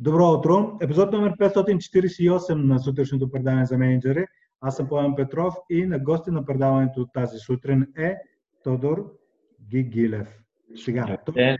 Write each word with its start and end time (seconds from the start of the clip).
Добро 0.00 0.32
утро! 0.32 0.78
Епизод 0.80 1.12
номер 1.12 1.32
548 1.32 2.54
на 2.54 2.78
сутрешното 2.78 3.30
предаване 3.30 3.66
за 3.66 3.78
менеджери. 3.78 4.26
Аз 4.60 4.76
съм 4.76 4.88
Пламен 4.88 5.14
Петров 5.16 5.54
и 5.70 5.86
на 5.86 5.98
гости 5.98 6.30
на 6.30 6.44
предаването 6.44 7.06
тази 7.14 7.38
сутрин 7.38 7.86
е 7.96 8.16
Тодор 8.64 9.12
Гигилев. 9.70 10.38
Сега. 10.76 11.18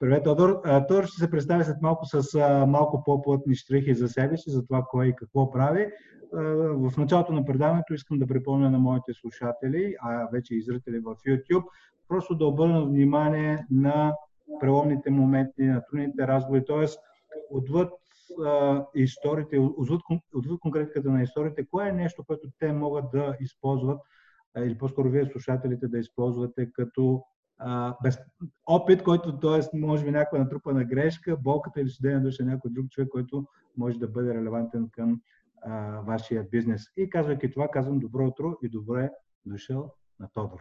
Привет, 0.00 0.24
Тодор. 0.24 0.60
Тодор 0.88 1.04
ще 1.04 1.16
се 1.16 1.30
представи 1.30 1.64
след 1.64 1.76
малко 1.82 2.06
с 2.06 2.38
малко 2.68 3.02
по-плътни 3.04 3.54
штрихи 3.54 3.94
за 3.94 4.08
себе 4.08 4.36
си, 4.36 4.50
за 4.50 4.66
това 4.66 4.84
кой 4.90 5.06
и 5.06 5.16
какво 5.16 5.50
прави. 5.50 5.86
В 6.32 6.92
началото 6.98 7.32
на 7.32 7.44
предаването 7.44 7.94
искам 7.94 8.18
да 8.18 8.26
припомня 8.26 8.70
на 8.70 8.78
моите 8.78 9.12
слушатели, 9.12 9.94
а 10.02 10.28
вече 10.32 10.54
и 10.54 10.62
зрители 10.62 10.98
в 10.98 11.16
YouTube, 11.26 11.64
просто 12.08 12.34
да 12.34 12.46
обърнат 12.46 12.88
внимание 12.88 13.66
на 13.70 14.14
преломните 14.60 15.10
моменти, 15.10 15.62
на 15.62 15.82
трудните 15.90 16.26
разговори, 16.26 16.64
т.е. 16.64 16.86
отвъд 17.50 17.92
а, 18.44 18.84
историите, 18.94 19.58
отвъд, 19.58 20.00
отвъд 20.34 20.60
конкретиката 20.60 21.10
на 21.10 21.22
историите, 21.22 21.66
кое 21.70 21.88
е 21.88 21.92
нещо, 21.92 22.24
което 22.26 22.48
те 22.58 22.72
могат 22.72 23.04
да 23.10 23.36
използват, 23.40 24.00
а, 24.54 24.60
или 24.60 24.78
по-скоро 24.78 25.10
вие 25.10 25.26
слушателите 25.26 25.88
да 25.88 25.98
използвате 25.98 26.72
като 26.72 27.22
а, 27.58 27.96
без, 28.02 28.18
опит, 28.66 29.02
който 29.02 29.38
т.е. 29.38 29.76
може 29.76 30.04
би 30.04 30.10
някаква 30.10 30.38
натрупана 30.38 30.84
грешка, 30.84 31.36
болката 31.36 31.80
или 31.80 31.90
съдение 31.90 32.20
душа 32.20 32.44
някой 32.44 32.70
друг 32.70 32.90
човек, 32.90 33.08
който 33.08 33.46
може 33.76 33.98
да 33.98 34.08
бъде 34.08 34.34
релевантен 34.34 34.88
към 34.92 35.20
а, 35.62 36.00
вашия 36.00 36.44
бизнес. 36.50 36.82
И 36.96 37.10
казвайки 37.10 37.50
това, 37.50 37.68
казвам 37.68 37.98
добро 37.98 38.26
утро 38.26 38.56
и 38.62 38.68
добре 38.68 39.10
дошъл 39.46 39.94
на 40.20 40.28
Тодор. 40.34 40.58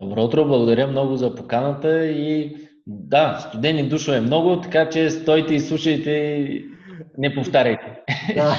Добро 0.00 0.24
утро, 0.24 0.44
благодаря 0.44 0.86
много 0.86 1.16
за 1.16 1.34
поканата 1.34 2.06
и 2.06 2.56
да, 2.86 3.38
студени 3.48 3.88
душове 3.88 4.20
много, 4.20 4.60
така 4.60 4.88
че 4.88 5.10
стойте 5.10 5.54
и 5.54 5.60
слушайте 5.60 6.10
и 6.10 6.70
не 7.18 7.34
повтаряйте. 7.34 8.02
Да, 8.34 8.56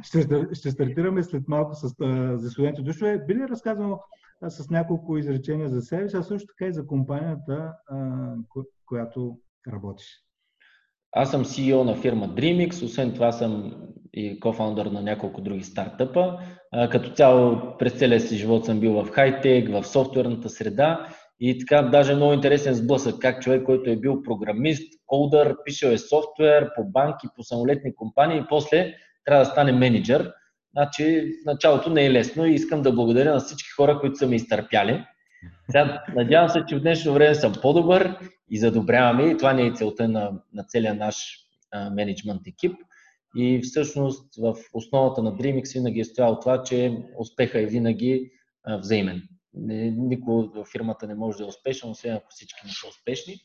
ще, 0.02 0.18
ще 0.52 0.70
стартираме 0.70 1.22
след 1.22 1.48
малко 1.48 1.74
с, 1.74 1.88
за 2.34 2.50
студените 2.50 2.82
душове. 2.82 3.24
Би 3.26 3.34
ли 3.34 3.48
разказал 3.48 4.00
с 4.48 4.70
няколко 4.70 5.18
изречения 5.18 5.68
за 5.68 5.82
себе 5.82 6.08
си, 6.08 6.16
а 6.16 6.22
също 6.22 6.46
така 6.46 6.68
и 6.68 6.72
за 6.72 6.86
компанията, 6.86 7.72
която 8.86 9.38
работиш? 9.72 10.06
Аз 11.12 11.30
съм 11.30 11.44
CEO 11.44 11.82
на 11.82 11.96
фирма 11.96 12.28
DreamX, 12.28 12.84
освен 12.84 13.14
това 13.14 13.32
съм 13.32 13.72
и 14.12 14.40
кофаундър 14.40 14.86
на 14.86 15.02
няколко 15.02 15.40
други 15.40 15.64
стартъпа. 15.64 16.38
Като 16.90 17.10
цяло 17.10 17.76
през 17.78 17.92
целия 17.92 18.20
си 18.20 18.36
живот 18.36 18.64
съм 18.64 18.80
бил 18.80 18.92
в 18.92 19.10
хайтек, 19.10 19.68
в 19.70 19.84
софтуерната 19.84 20.48
среда 20.48 21.08
и 21.40 21.58
така 21.58 21.82
даже 21.82 22.14
много 22.14 22.32
интересен 22.32 22.74
сблъсък, 22.74 23.14
как 23.20 23.42
човек, 23.42 23.64
който 23.64 23.90
е 23.90 23.96
бил 23.96 24.22
програмист, 24.22 24.92
колдър, 25.06 25.56
пишел 25.64 25.88
е 25.88 25.98
софтуер 25.98 26.70
по 26.76 26.84
банки, 26.84 27.26
по 27.36 27.42
самолетни 27.42 27.94
компании 27.94 28.38
и 28.38 28.46
после 28.48 28.94
трябва 29.24 29.44
да 29.44 29.50
стане 29.50 29.72
менеджер. 29.72 30.32
Значи 30.72 31.32
началото 31.46 31.90
не 31.90 32.06
е 32.06 32.12
лесно 32.12 32.46
и 32.46 32.54
искам 32.54 32.82
да 32.82 32.92
благодаря 32.92 33.32
на 33.34 33.40
всички 33.40 33.70
хора, 33.70 33.98
които 34.00 34.16
са 34.16 34.26
ме 34.26 34.36
изтърпяли. 34.36 35.04
Сега, 35.70 36.04
надявам 36.16 36.48
се, 36.48 36.64
че 36.68 36.76
в 36.76 36.80
днешно 36.80 37.12
време 37.12 37.34
съм 37.34 37.52
по-добър 37.62 38.18
и 38.50 38.58
задобряваме 38.58 39.30
и 39.30 39.36
това 39.36 39.52
не 39.52 39.66
е 39.66 39.72
целта 39.72 40.08
на, 40.08 40.32
на 40.54 40.64
целия 40.64 40.94
наш 40.94 41.16
а, 41.72 41.90
менеджмент 41.90 42.42
екип. 42.46 42.76
И 43.36 43.60
всъщност 43.62 44.36
в 44.36 44.56
основата 44.74 45.22
на 45.22 45.32
DreamX 45.32 45.74
винаги 45.74 46.00
е 46.00 46.04
стоял 46.04 46.40
това, 46.40 46.62
че 46.62 46.98
успеха 47.18 47.60
е 47.60 47.66
винаги 47.66 48.30
а, 48.64 48.78
взаимен. 48.78 49.22
Никой 49.54 50.48
в 50.54 50.64
фирмата 50.72 51.06
не 51.06 51.14
може 51.14 51.38
да 51.38 51.44
е 51.44 51.46
успешен, 51.46 51.90
освен 51.90 52.14
ако 52.14 52.26
всички 52.30 52.60
не 52.64 52.72
са 52.72 52.88
успешни. 52.88 53.40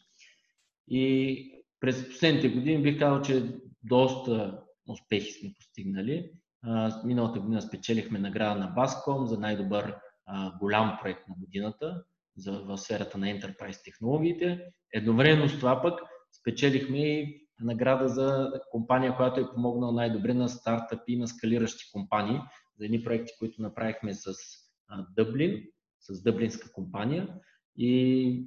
И 0.88 1.66
през 1.80 2.09
последните 2.09 2.50
години 2.50 2.84
бих 2.84 3.00
казал, 3.00 3.22
че 3.22 3.44
доста 3.84 4.62
успехи 4.88 5.31
сме 5.31 5.54
постигнали. 5.54 6.31
Миналата 7.06 7.40
година 7.40 7.62
спечелихме 7.62 8.20
награда 8.20 8.59
на 8.59 8.76
Bascom 8.76 9.26
за 9.26 9.40
най-добър 9.40 9.96
голям 10.59 10.97
проект 11.02 11.28
на 11.28 11.36
годината 11.40 12.03
в 12.46 12.78
сферата 12.78 13.18
на 13.18 13.25
Enterprise 13.25 13.84
технологиите. 13.84 14.66
Едновременно 14.94 15.50
с 15.50 15.59
това 15.59 15.81
пък 15.81 16.00
спечелихме 16.42 16.97
и 16.97 17.47
награда 17.59 18.08
за 18.09 18.52
компания, 18.72 19.16
която 19.16 19.40
е 19.40 19.53
помогнала 19.53 19.94
най-добре 19.94 20.34
на 20.34 20.50
стартъпи 20.50 21.13
и 21.13 21.18
на 21.18 21.28
скалиращи 21.28 21.92
компании 21.94 22.40
за 22.80 22.86
едни 22.86 23.03
проекти, 23.03 23.34
които 23.40 23.62
направихме 23.62 24.13
с 24.13 24.34
Дъблин, 25.16 25.63
с 26.03 26.24
дъблинска 26.24 26.72
компания 26.72 27.28
и 27.78 28.46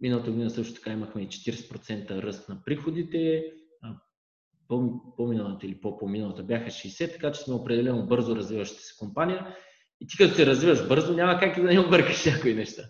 миналата 0.00 0.30
година 0.30 0.50
също 0.50 0.74
така 0.74 0.90
имахме 0.90 1.22
и 1.22 1.28
40% 1.28 2.22
ръст 2.22 2.48
на 2.48 2.62
приходите, 2.64 3.44
по-миналата 5.16 5.66
или 5.66 5.80
по-поминалата 5.80 6.42
бяха 6.42 6.66
60, 6.66 7.12
така 7.12 7.32
че 7.32 7.40
сме 7.40 7.54
определено 7.54 8.06
бързо 8.06 8.36
развиваща 8.36 8.82
се 8.82 8.96
компания. 8.98 9.56
И 10.00 10.06
ти 10.06 10.16
като 10.16 10.34
се 10.34 10.46
развиваш 10.46 10.88
бързо, 10.88 11.14
няма 11.14 11.38
как 11.40 11.56
и 11.56 11.60
да 11.60 11.72
не 11.72 11.80
объркаш 11.80 12.26
някои 12.26 12.54
неща. 12.54 12.82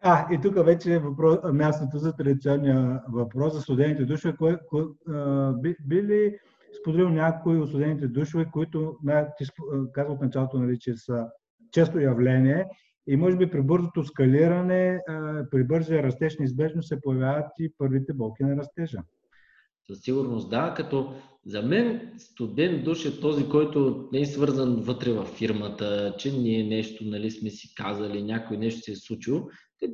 А, 0.00 0.34
и 0.34 0.40
тук 0.42 0.64
вече 0.64 0.94
е 0.94 0.98
въпрос, 0.98 1.38
мястото 1.52 1.98
за 1.98 2.16
традиционния 2.16 3.02
въпрос 3.08 3.52
за 3.52 3.60
студените 3.60 4.04
душове. 4.04 4.36
Кой, 4.36 4.58
кой, 4.68 4.84
а, 5.08 5.52
би, 5.52 6.02
ли 6.02 6.38
споделил 6.80 7.08
някои 7.08 7.58
от 7.58 7.68
студените 7.68 8.08
душове, 8.08 8.46
които 8.52 8.96
ти 9.38 9.44
казва 9.92 10.12
от 10.12 10.20
началото, 10.20 10.58
нали, 10.58 10.78
че 10.78 10.96
са 10.96 11.26
често 11.72 12.00
явление 12.00 12.66
и 13.06 13.16
може 13.16 13.36
би 13.36 13.50
при 13.50 13.62
бързото 13.62 14.04
скалиране, 14.04 15.00
при 15.50 15.64
бързия 15.64 16.02
растеж 16.02 16.38
неизбежно 16.38 16.82
се 16.82 17.00
появяват 17.00 17.46
и 17.58 17.72
първите 17.78 18.12
болки 18.12 18.44
на 18.44 18.56
растежа. 18.56 18.98
Със 19.86 20.00
сигурност 20.00 20.50
да, 20.50 20.74
като 20.76 21.14
за 21.46 21.62
мен 21.62 22.12
студент 22.18 22.84
душ 22.84 23.04
е 23.04 23.20
този, 23.20 23.48
който 23.48 24.08
не 24.12 24.20
е 24.20 24.26
свързан 24.26 24.76
вътре 24.76 25.12
в 25.12 25.24
фирмата, 25.24 26.14
че 26.18 26.32
ние 26.32 26.64
нещо 26.64 27.04
нали, 27.04 27.30
сме 27.30 27.50
си 27.50 27.74
казали, 27.74 28.22
някой 28.22 28.56
нещо 28.56 28.80
се 28.80 28.92
е 28.92 28.96
случило 28.96 29.48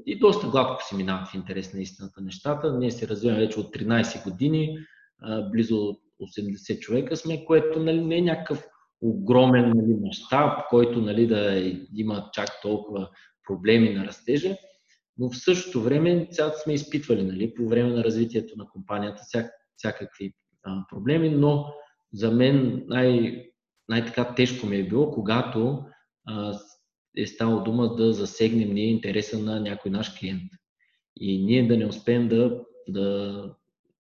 и 0.06 0.19
доста 0.19 0.48
гладко 0.48 0.82
си 0.84 0.97
минава 0.97 1.27
в 1.27 1.34
интерес 1.34 1.75
на 1.75 1.81
истината 1.81 2.21
нещата. 2.21 2.78
Ние 2.78 2.91
се 2.91 3.09
развиваме 3.09 3.41
вече 3.41 3.60
от 3.60 3.75
13 3.75 4.31
години, 4.31 4.78
близо 5.53 5.97
80 6.22 6.78
човека 6.78 7.16
сме, 7.16 7.44
което 7.44 7.81
нали, 7.82 8.04
не 8.04 8.16
е 8.16 8.22
някакъв 8.22 8.66
огромен 9.02 9.72
нали, 9.76 9.96
мащаб, 10.00 10.68
който 10.70 11.00
нали, 11.00 11.26
да 11.26 11.72
има 11.94 12.28
чак 12.32 12.48
толкова 12.62 13.08
проблеми 13.46 13.90
на 13.94 14.06
растежа, 14.06 14.56
но 15.18 15.30
в 15.30 15.36
същото 15.36 15.82
време 15.82 16.28
сега 16.30 16.50
сме 16.50 16.74
изпитвали 16.74 17.22
нали, 17.22 17.54
по 17.54 17.68
време 17.68 17.90
на 17.90 18.04
развитието 18.04 18.54
на 18.56 18.68
компанията 18.68 19.22
всяк, 19.22 19.50
всякакви 19.76 20.34
а, 20.62 20.84
проблеми, 20.88 21.30
но 21.30 21.74
за 22.12 22.30
мен 22.30 22.84
най- 22.88 23.50
най-така 23.88 24.34
тежко 24.34 24.66
ми 24.66 24.76
е 24.76 24.88
било, 24.88 25.10
когато 25.10 25.84
а, 26.26 26.58
е 27.16 27.26
стало 27.26 27.62
дума 27.62 27.94
да 27.94 28.12
засегнем 28.12 28.74
ние 28.74 28.86
интереса 28.86 29.38
на 29.38 29.60
някой 29.60 29.90
наш 29.90 30.18
клиент. 30.18 30.42
И 31.16 31.44
ние 31.44 31.68
да 31.68 31.76
не 31.76 31.86
успеем 31.86 32.28
да, 32.28 32.60
да 32.88 33.44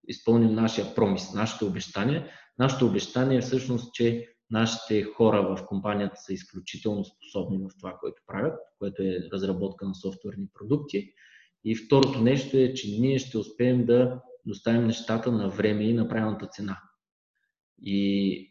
изпълним 0.08 0.54
нашия 0.54 0.94
промис, 0.94 1.34
нашето 1.34 1.66
обещание. 1.66 2.26
Нашето 2.58 2.86
обещание 2.86 3.38
е 3.38 3.40
всъщност, 3.40 3.94
че 3.94 4.28
нашите 4.50 5.02
хора 5.02 5.42
в 5.42 5.66
компанията 5.66 6.16
са 6.16 6.32
изключително 6.32 7.04
способни 7.04 7.58
в 7.58 7.68
това, 7.78 7.96
което 8.00 8.22
правят, 8.26 8.58
което 8.78 9.02
е 9.02 9.28
разработка 9.32 9.86
на 9.86 9.94
софтуерни 9.94 10.46
продукти. 10.54 11.12
И 11.64 11.76
второто 11.76 12.20
нещо 12.20 12.56
е, 12.56 12.74
че 12.74 13.00
ние 13.00 13.18
ще 13.18 13.38
успеем 13.38 13.86
да 13.86 14.20
доставим 14.46 14.86
нещата 14.86 15.32
на 15.32 15.48
време 15.48 15.84
и 15.84 15.94
на 15.94 16.08
правилната 16.08 16.46
цена. 16.46 16.80
И 17.82 18.50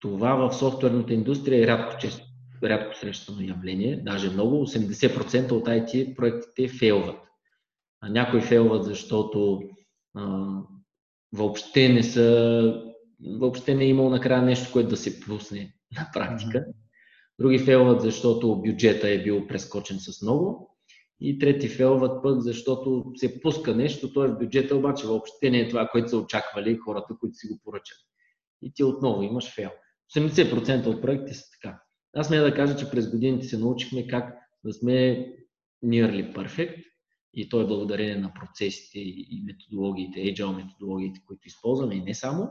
това 0.00 0.34
в 0.34 0.54
софтуерната 0.54 1.12
индустрия 1.12 1.64
е 1.64 1.66
рядко, 1.66 2.00
често, 2.00 2.26
рядко 2.62 2.96
срещано 2.96 3.40
явление, 3.40 3.96
даже 3.96 4.30
много. 4.30 4.66
80% 4.66 5.52
от 5.52 5.66
IT 5.66 6.16
проектите 6.16 6.68
фейлват. 6.68 7.20
А 8.00 8.08
някои 8.08 8.40
фейлват, 8.40 8.84
защото 8.84 9.62
а, 10.14 10.52
въобще 11.32 11.88
не 11.88 12.02
са 12.02 12.82
въобще 13.24 13.74
не 13.74 13.84
е 13.84 13.88
имал 13.88 14.10
накрая 14.10 14.42
нещо, 14.42 14.72
което 14.72 14.88
да 14.88 14.96
се 14.96 15.20
пусне 15.20 15.74
на 15.96 16.10
практика. 16.12 16.66
Други 17.38 17.58
фейлват, 17.58 18.02
защото 18.02 18.62
бюджета 18.62 19.08
е 19.08 19.22
бил 19.22 19.46
прескочен 19.46 19.98
с 20.00 20.22
много. 20.22 20.76
И 21.20 21.38
трети 21.38 21.68
фейлват 21.68 22.22
пък, 22.22 22.40
защото 22.40 23.12
се 23.14 23.40
пуска 23.40 23.74
нещо, 23.74 24.12
то 24.12 24.24
е 24.24 24.28
в 24.28 24.38
бюджета, 24.38 24.76
обаче 24.76 25.06
въобще 25.06 25.50
не 25.50 25.60
е 25.60 25.68
това, 25.68 25.88
което 25.88 26.08
са 26.08 26.16
очаквали 26.16 26.76
хората, 26.76 27.16
които 27.20 27.34
си 27.34 27.46
го 27.46 27.60
поръчат. 27.64 27.98
И 28.62 28.72
ти 28.74 28.84
отново 28.84 29.22
имаш 29.22 29.54
фейл. 29.54 29.70
80% 30.16 30.86
от 30.86 31.02
проектите 31.02 31.34
са 31.34 31.44
така. 31.50 31.80
Аз 32.14 32.26
сме 32.26 32.38
да 32.38 32.54
кажа, 32.54 32.76
че 32.76 32.90
през 32.90 33.10
годините 33.10 33.46
се 33.46 33.58
научихме 33.58 34.06
как 34.06 34.34
да 34.64 34.72
сме 34.72 35.26
nearly 35.84 36.34
perfect 36.34 36.84
и 37.34 37.48
то 37.48 37.60
е 37.60 37.66
благодарение 37.66 38.16
на 38.16 38.32
процесите 38.34 38.98
и 38.98 39.42
методологиите, 39.46 40.20
agile 40.20 40.56
методологиите, 40.56 41.20
които 41.26 41.48
използваме 41.48 41.94
и 41.94 42.00
не 42.00 42.14
само. 42.14 42.50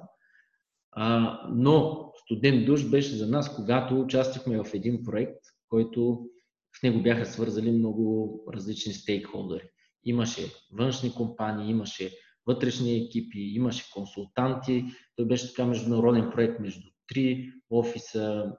А, 0.96 1.40
но 1.54 2.06
студент 2.24 2.66
душ 2.66 2.90
беше 2.90 3.16
за 3.16 3.28
нас, 3.28 3.56
когато 3.56 4.02
участвахме 4.02 4.64
в 4.64 4.74
един 4.74 5.04
проект, 5.04 5.40
който 5.70 6.26
в 6.80 6.84
него 6.84 7.04
бяха 7.04 7.26
свързали 7.26 7.72
много 7.72 8.40
различни 8.54 8.94
стейкхолдери. 8.94 9.70
Имаше 10.04 10.42
външни 10.72 11.14
компании, 11.14 11.72
имаше 11.72 12.12
вътрешни 12.46 12.96
екипи, 12.96 13.40
имаше 13.40 13.92
консултанти. 13.94 14.86
Той 15.16 15.26
беше 15.26 15.48
така 15.48 15.66
международен 15.66 16.32
проект 16.32 16.60
между 16.60 16.90
три 17.08 17.52
офиса. 17.70 18.54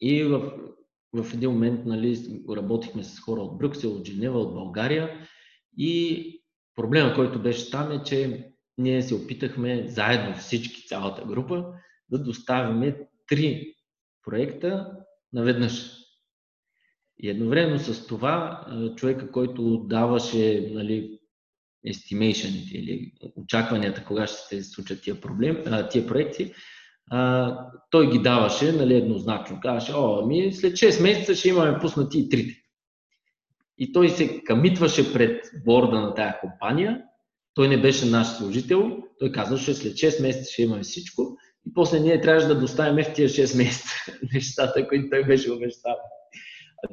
И 0.00 0.24
в, 0.24 0.52
в 1.12 1.34
един 1.34 1.50
момент 1.50 1.86
нали, 1.86 2.42
работихме 2.56 3.04
с 3.04 3.20
хора 3.20 3.40
от 3.40 3.58
Брюксел, 3.58 3.92
от 3.92 4.06
Женева, 4.06 4.40
от 4.40 4.54
България. 4.54 5.28
И 5.76 6.42
проблема, 6.74 7.14
който 7.14 7.42
беше 7.42 7.70
там 7.70 7.92
е, 7.92 8.02
че 8.02 8.47
ние 8.78 9.02
се 9.02 9.14
опитахме 9.14 9.88
заедно 9.88 10.36
всички, 10.36 10.86
цялата 10.86 11.24
група, 11.24 11.64
да 12.10 12.18
доставиме 12.18 12.96
три 13.26 13.74
проекта 14.24 14.92
наведнъж. 15.32 15.98
И 17.18 17.30
едновременно 17.30 17.78
с 17.78 18.06
това 18.06 18.66
човека, 18.96 19.32
който 19.32 19.78
даваше 19.78 20.70
нали, 20.72 21.18
estimation 21.86 22.72
или 22.72 23.12
очакванията 23.36 24.04
кога 24.04 24.26
ще 24.26 24.36
се 24.38 24.70
случат 24.70 25.02
тия, 25.02 25.20
проблем, 25.20 25.64
тия 25.90 26.06
проекти, 26.06 26.52
а, 27.10 27.56
той 27.90 28.10
ги 28.10 28.18
даваше 28.18 28.72
нали, 28.72 28.94
еднозначно. 28.94 29.60
Казваше, 29.62 29.92
о, 29.94 30.20
ами 30.22 30.52
след 30.52 30.72
6 30.72 31.02
месеца 31.02 31.34
ще 31.34 31.48
имаме 31.48 31.78
пуснати 31.78 32.18
и 32.18 32.28
трите. 32.28 32.62
И 33.78 33.92
той 33.92 34.08
се 34.08 34.44
камитваше 34.44 35.12
пред 35.12 35.44
борда 35.64 36.00
на 36.00 36.14
тая 36.14 36.40
компания. 36.40 37.02
Той 37.58 37.68
не 37.68 37.80
беше 37.80 38.06
наш 38.06 38.26
служител. 38.26 39.02
Той 39.18 39.32
казваше, 39.32 39.74
след 39.74 39.92
6 39.92 40.22
месеца 40.22 40.52
ще 40.52 40.62
имаме 40.62 40.82
всичко. 40.82 41.36
И 41.66 41.74
после 41.74 42.00
ние 42.00 42.20
трябваше 42.20 42.46
да 42.46 42.60
доставим 42.60 43.04
в 43.04 43.12
тия 43.12 43.28
6 43.28 43.56
месеца 43.56 43.94
нещата, 44.34 44.88
които 44.88 45.10
той 45.10 45.24
беше 45.24 45.52
обещал. 45.52 45.96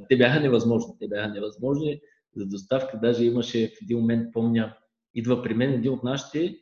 Те 0.10 0.18
бяха 0.18 0.40
невъзможни. 0.40 0.94
Те 1.00 1.08
бяха 1.08 1.28
невъзможни 1.30 2.00
за 2.36 2.46
доставка. 2.46 3.00
Даже 3.00 3.26
имаше 3.26 3.68
в 3.68 3.82
един 3.82 3.98
момент, 3.98 4.34
помня, 4.34 4.78
идва 5.14 5.44
при 5.44 5.54
мен 5.54 5.74
един 5.74 5.92
от 5.92 6.04
нашите 6.04 6.58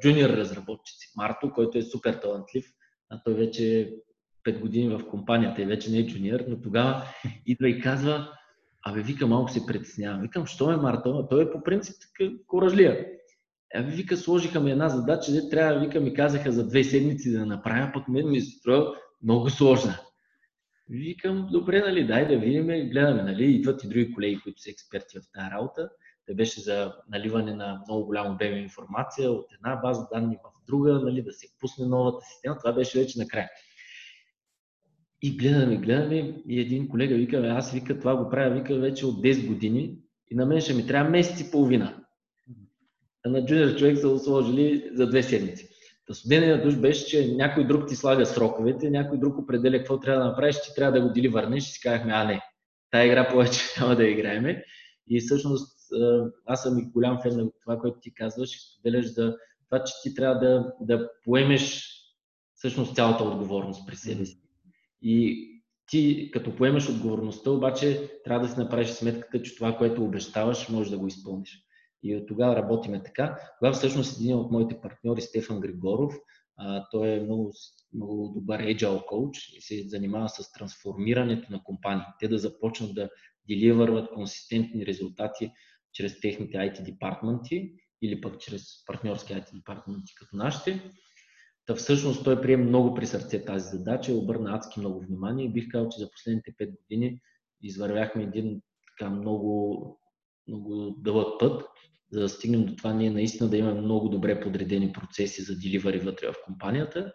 джуниор 0.00 0.30
разработчици, 0.30 1.12
Марто, 1.16 1.52
който 1.54 1.78
е 1.78 1.82
супер 1.82 2.14
талантлив. 2.14 2.66
А 3.10 3.22
той 3.24 3.34
вече 3.34 3.80
е 3.80 3.88
5 4.50 4.60
години 4.60 4.88
в 4.88 5.08
компанията 5.10 5.62
и 5.62 5.66
вече 5.66 5.90
не 5.90 5.98
е 5.98 6.06
джуниор, 6.06 6.40
но 6.48 6.60
тогава 6.60 7.02
идва 7.46 7.68
и 7.68 7.80
казва, 7.80 8.28
абе, 8.86 9.02
вика, 9.02 9.26
малко 9.26 9.50
се 9.50 9.66
притеснявам. 9.66 10.20
Викам, 10.20 10.46
що 10.46 10.70
е 10.72 10.76
Марто? 10.76 11.26
Той 11.30 11.44
е 11.44 11.50
по 11.50 11.62
принцип 11.62 11.96
така 12.00 12.32
коражлия. 12.46 13.06
Абе, 13.74 13.90
вика, 13.90 14.16
сложиха 14.16 14.60
ми 14.60 14.70
една 14.70 14.88
задача, 14.88 15.32
де 15.32 15.48
трябва, 15.48 15.80
вика, 15.80 16.00
ми 16.00 16.14
казаха 16.14 16.52
за 16.52 16.66
две 16.66 16.84
седмици 16.84 17.32
да 17.32 17.46
направя, 17.46 17.90
пък 17.94 18.08
мен 18.08 18.30
ми 18.30 18.40
се 18.40 18.58
струва 18.58 18.94
много 19.22 19.50
сложна. 19.50 19.98
Викам, 20.88 21.48
добре, 21.52 21.80
нали, 21.80 22.06
дай 22.06 22.28
да 22.28 22.38
видим, 22.38 22.66
гледаме, 22.66 23.22
нали, 23.22 23.44
идват 23.44 23.84
и 23.84 23.88
други 23.88 24.14
колеги, 24.14 24.40
които 24.42 24.60
са 24.60 24.70
експерти 24.70 25.18
в 25.18 25.32
тази 25.34 25.50
работа. 25.50 25.88
Те 26.26 26.34
беше 26.34 26.60
за 26.60 26.92
наливане 27.08 27.54
на 27.54 27.82
много 27.88 28.06
голям 28.06 28.34
обем 28.34 28.56
информация 28.56 29.30
от 29.30 29.46
една 29.52 29.76
база 29.76 30.06
данни 30.12 30.36
в 30.36 30.66
друга, 30.66 30.92
нали, 30.92 31.22
да 31.22 31.32
се 31.32 31.46
пусне 31.60 31.86
новата 31.86 32.26
система. 32.26 32.58
Това 32.58 32.72
беше 32.72 32.98
вече 32.98 33.18
накрая. 33.18 33.48
И 35.22 35.36
гледаме, 35.36 35.76
гледаме 35.76 36.42
и 36.48 36.60
един 36.60 36.88
колега 36.88 37.14
вика, 37.14 37.36
аз 37.36 37.72
вика, 37.72 37.98
това 37.98 38.16
го 38.16 38.30
правя, 38.30 38.54
вика 38.54 38.74
вече 38.78 39.06
от 39.06 39.22
10 39.22 39.46
години 39.46 39.98
и 40.30 40.34
на 40.34 40.46
мен 40.46 40.60
ще 40.60 40.74
ми 40.74 40.86
трябва 40.86 41.10
месец 41.10 41.40
и 41.40 41.50
половина. 41.50 42.04
А 43.24 43.28
на 43.28 43.46
джуниор 43.46 43.74
човек 43.74 43.98
са 43.98 44.18
сложили 44.18 44.90
за 44.94 45.06
две 45.06 45.22
седмици. 45.22 45.68
Та 46.06 46.14
студения 46.14 46.62
душ 46.62 46.76
беше, 46.76 47.06
че 47.06 47.34
някой 47.34 47.66
друг 47.66 47.88
ти 47.88 47.96
слага 47.96 48.26
сроковете, 48.26 48.90
някой 48.90 49.18
друг 49.18 49.38
определя 49.38 49.78
какво 49.78 50.00
трябва 50.00 50.24
да 50.24 50.30
направиш, 50.30 50.56
ти 50.60 50.74
трябва 50.76 51.00
да 51.00 51.06
го 51.06 51.12
дели 51.12 51.28
върнеш 51.28 51.64
и 51.64 51.72
си 51.72 51.80
казахме, 51.80 52.12
а 52.12 52.24
не, 52.24 52.40
тая 52.90 53.06
игра 53.06 53.28
повече 53.28 53.60
няма 53.80 53.96
да 53.96 54.08
играеме. 54.08 54.64
И 55.08 55.20
всъщност 55.20 55.76
аз 56.46 56.62
съм 56.62 56.78
и 56.78 56.90
голям 56.90 57.18
фен 57.22 57.36
на 57.36 57.50
това, 57.62 57.78
което 57.78 58.00
ти 58.00 58.14
казваш 58.14 58.54
и 58.54 58.58
споделяш 58.58 59.06
за 59.06 59.36
това, 59.64 59.84
че 59.84 59.92
ти 60.02 60.14
трябва 60.14 60.38
да, 60.38 60.72
да 60.80 61.10
поемеш 61.24 61.92
всъщност 62.54 62.94
цялата 62.94 63.24
отговорност 63.24 63.86
при 63.86 63.96
себе 63.96 64.26
си. 64.26 64.45
И 65.02 65.46
ти, 65.86 66.30
като 66.32 66.56
поемеш 66.56 66.88
отговорността, 66.88 67.50
обаче 67.50 68.10
трябва 68.24 68.46
да 68.46 68.54
си 68.54 68.60
направиш 68.60 68.88
сметката, 68.88 69.42
че 69.42 69.56
това, 69.56 69.76
което 69.76 70.04
обещаваш, 70.04 70.68
може 70.68 70.90
да 70.90 70.98
го 70.98 71.06
изпълниш. 71.06 71.62
И 72.02 72.16
от 72.16 72.28
тогава 72.28 72.56
работиме 72.56 73.02
така. 73.02 73.38
Тогава 73.58 73.74
всъщност 73.74 74.20
един 74.20 74.36
от 74.36 74.50
моите 74.50 74.80
партньори, 74.80 75.20
Стефан 75.20 75.60
Григоров, 75.60 76.14
а, 76.56 76.86
той 76.90 77.08
е 77.08 77.20
много, 77.20 77.52
много 77.94 78.32
добър 78.34 78.62
agile 78.62 79.06
коуч 79.06 79.38
и 79.56 79.60
се 79.60 79.88
занимава 79.88 80.28
с 80.28 80.52
трансформирането 80.52 81.52
на 81.52 81.62
компании. 81.62 82.04
Те 82.20 82.28
да 82.28 82.38
започнат 82.38 82.94
да 82.94 83.10
деливърват 83.48 84.10
консистентни 84.14 84.86
резултати 84.86 85.50
чрез 85.92 86.20
техните 86.20 86.58
IT 86.58 86.82
департаменти 86.82 87.72
или 88.02 88.20
пък 88.20 88.40
чрез 88.40 88.84
партньорски 88.86 89.32
IT 89.32 89.54
департаменти 89.54 90.14
като 90.14 90.36
нашите. 90.36 90.90
Та 91.66 91.74
всъщност 91.74 92.24
той 92.24 92.40
прие 92.40 92.56
много 92.56 92.94
при 92.94 93.06
сърце 93.06 93.44
тази 93.44 93.68
задача 93.76 94.12
и 94.12 94.14
обърна 94.14 94.54
адски 94.54 94.80
много 94.80 95.00
внимание 95.00 95.46
и 95.46 95.52
бих 95.52 95.68
казал, 95.68 95.88
че 95.88 95.98
за 95.98 96.10
последните 96.10 96.54
5 96.60 96.76
години 96.80 97.20
извървяхме 97.62 98.22
един 98.22 98.60
така 98.86 99.10
много, 99.10 100.00
много 100.48 100.96
дълъг 100.98 101.40
път, 101.40 101.62
за 102.12 102.20
да 102.20 102.28
стигнем 102.28 102.66
до 102.66 102.76
това 102.76 102.92
ние 102.92 103.10
наистина 103.10 103.50
да 103.50 103.56
имаме 103.56 103.80
много 103.80 104.08
добре 104.08 104.40
подредени 104.40 104.92
процеси 104.92 105.42
за 105.42 105.58
деливари 105.58 105.98
вътре 105.98 106.28
в 106.28 106.34
компанията 106.44 107.12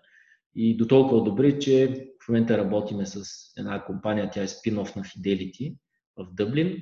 и 0.56 0.78
до 0.78 0.88
толкова 0.88 1.24
добри, 1.24 1.60
че 1.60 2.06
в 2.26 2.30
момента 2.30 2.58
работиме 2.58 3.06
с 3.06 3.24
една 3.58 3.86
компания, 3.86 4.30
тя 4.34 4.42
е 4.42 4.48
спин-оф 4.48 4.96
на 4.96 5.04
Fidelity 5.04 5.78
в 6.18 6.34
Дъблин. 6.34 6.78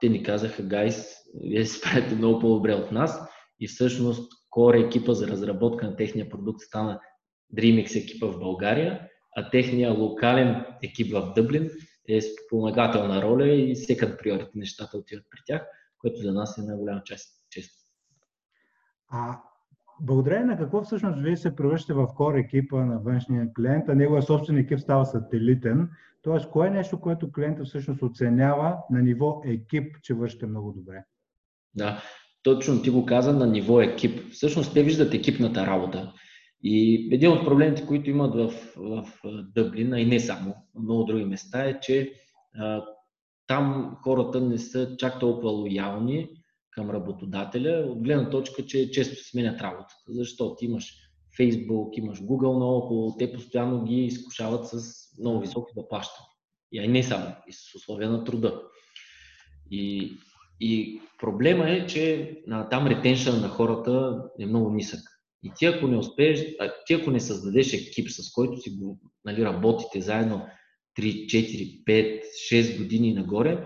Те 0.00 0.08
ни 0.08 0.22
казаха, 0.22 0.62
гайс, 0.62 1.06
вие 1.34 1.66
се 1.66 1.78
справите 1.78 2.14
много 2.14 2.40
по-добре 2.40 2.74
от 2.74 2.92
нас 2.92 3.20
и 3.60 3.68
всъщност 3.68 4.32
Core 4.52 4.86
екипа 4.86 5.14
за 5.14 5.28
разработка 5.28 5.86
на 5.86 5.96
техния 5.96 6.30
продукт 6.30 6.60
стана 6.60 7.00
DreamX 7.54 8.02
екипа 8.02 8.26
в 8.26 8.38
България, 8.38 9.08
а 9.36 9.50
техния 9.50 9.92
локален 9.92 10.64
екип 10.82 11.12
в 11.12 11.32
Дъблин 11.36 11.70
е 12.08 12.20
спомагателна 12.20 13.22
роля 13.22 13.48
и 13.48 13.76
секънд 13.76 14.18
приорити 14.18 14.58
нещата 14.58 14.98
отиват 14.98 15.24
при 15.30 15.38
тях, 15.46 15.66
което 15.98 16.20
за 16.20 16.32
нас 16.32 16.58
е 16.58 16.60
една 16.60 16.76
голяма 16.76 17.02
част. 17.04 17.28
чест. 17.50 17.72
А 19.10 19.40
благодарение 20.00 20.44
на 20.44 20.58
какво 20.58 20.82
всъщност 20.82 21.22
вие 21.22 21.36
се 21.36 21.56
превръщате 21.56 21.94
в 21.94 22.08
кор 22.16 22.34
екипа 22.34 22.84
на 22.84 22.98
външния 22.98 23.52
клиент, 23.56 23.88
а 23.88 23.94
неговия 23.94 24.22
собствен 24.22 24.58
екип 24.58 24.80
става 24.80 25.06
сателитен? 25.06 25.90
Тоест, 26.22 26.50
кое 26.50 26.66
е 26.66 26.70
нещо, 26.70 27.00
което 27.00 27.32
клиента 27.32 27.64
всъщност 27.64 28.02
оценява 28.02 28.78
на 28.90 29.02
ниво 29.02 29.42
екип, 29.44 29.96
че 30.02 30.14
вършите 30.14 30.46
много 30.46 30.72
добре? 30.72 31.04
Да, 31.74 32.02
точно 32.42 32.82
ти 32.82 32.90
го 32.90 33.06
каза 33.06 33.32
на 33.32 33.46
ниво 33.46 33.80
екип. 33.80 34.32
Всъщност 34.32 34.74
те 34.74 34.82
виждат 34.82 35.14
екипната 35.14 35.66
работа. 35.66 36.12
И 36.64 37.08
един 37.12 37.32
от 37.32 37.44
проблемите, 37.44 37.86
които 37.86 38.10
имат 38.10 38.34
в, 38.34 38.52
в 38.76 39.06
Дъблин, 39.54 39.92
а 39.92 40.00
и 40.00 40.06
не 40.06 40.20
само, 40.20 40.54
много 40.82 41.04
други 41.04 41.24
места, 41.24 41.64
е, 41.64 41.80
че 41.80 42.12
а, 42.58 42.84
там 43.46 43.96
хората 44.02 44.40
не 44.40 44.58
са 44.58 44.96
чак 44.98 45.20
толкова 45.20 45.50
лоялни 45.50 46.28
към 46.70 46.90
работодателя, 46.90 47.86
от 47.88 48.02
гледна 48.02 48.30
точка, 48.30 48.66
че 48.66 48.90
често 48.90 49.24
сменят 49.24 49.60
работата. 49.60 50.02
Защото 50.08 50.64
имаш 50.64 50.94
Facebook, 51.40 51.98
имаш 51.98 52.18
Google 52.18 52.58
наоколо, 52.58 53.16
те 53.16 53.32
постоянно 53.32 53.84
ги 53.84 54.04
изкушават 54.04 54.68
с 54.68 54.94
много 55.20 55.40
високи 55.40 55.72
заплащания. 55.76 56.28
И 56.72 56.88
не 56.88 57.02
само, 57.02 57.26
и 57.48 57.52
с 57.52 57.74
условия 57.74 58.10
на 58.10 58.24
труда. 58.24 58.62
И 59.70 60.12
и 60.62 61.00
проблема 61.18 61.70
е, 61.70 61.86
че 61.86 62.34
а, 62.50 62.68
там 62.68 62.86
ретеншън 62.86 63.40
на 63.40 63.48
хората 63.48 64.22
е 64.40 64.46
много 64.46 64.70
нисък. 64.70 65.00
И 65.42 65.52
ти 65.56 65.66
ако 65.66 65.86
не 65.86 65.96
успееш, 65.96 66.44
а, 66.60 66.72
ти 66.86 66.94
ако 66.94 67.10
не 67.10 67.20
създадеш 67.20 67.72
екип, 67.72 68.10
с 68.10 68.32
който 68.32 68.56
си 68.56 68.70
го 68.70 68.98
нали, 69.24 69.44
работите 69.44 70.00
заедно 70.00 70.46
3, 70.98 71.26
4, 71.26 71.84
5, 71.84 72.20
6 72.52 72.78
години 72.78 73.14
нагоре, 73.14 73.64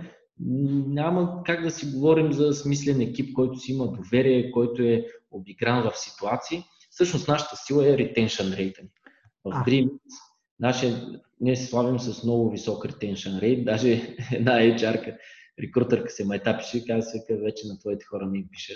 няма 0.88 1.43
как 1.45 1.62
да 1.62 1.71
си 1.71 1.87
говорим 1.87 2.33
за 2.33 2.53
смислен 2.53 3.00
екип, 3.00 3.35
който 3.35 3.59
си 3.59 3.73
има 3.73 3.93
доверие, 3.93 4.50
който 4.50 4.83
е 4.83 5.05
обигран 5.31 5.91
в 5.91 5.99
ситуации. 5.99 6.62
Всъщност 6.91 7.29
нашата 7.29 7.57
сила 7.57 7.88
е 7.88 7.97
retention 7.97 8.57
rate. 8.57 8.88
В 9.45 9.50
Dream 9.50 9.91
нашия, 10.61 11.07
ние 11.41 11.57
се 11.57 11.67
славим 11.67 11.99
с 11.99 12.25
много 12.25 12.50
висок 12.50 12.85
retention 12.85 13.41
rate, 13.41 13.65
даже 13.65 14.17
една 14.33 14.53
HR 14.53 15.17
рекрутърка 15.63 16.11
се 16.11 16.25
майтапише 16.25 16.79
и 16.79 16.85
каза, 16.85 17.11
вика, 17.15 17.43
вече 17.43 17.69
на 17.69 17.79
твоите 17.79 18.05
хора 18.05 18.27
ми 18.27 18.47
пиша. 18.53 18.75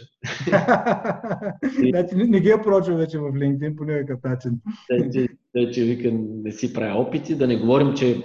значи 1.91 2.15
не, 2.15 2.25
не 2.25 2.41
ги 2.41 2.51
апрочва 2.51 2.97
вече 2.97 3.19
в 3.19 3.23
LinkedIn 3.23 3.77
по 3.77 3.85
някакъв 3.85 4.23
начин. 4.25 4.61
Вече, 4.91 5.29
вече 5.55 5.85
вика, 5.85 6.11
не 6.13 6.53
си 6.53 6.73
правя 6.73 7.01
опити, 7.01 7.35
да 7.35 7.47
не 7.47 7.57
говорим, 7.57 7.95
че 7.95 8.23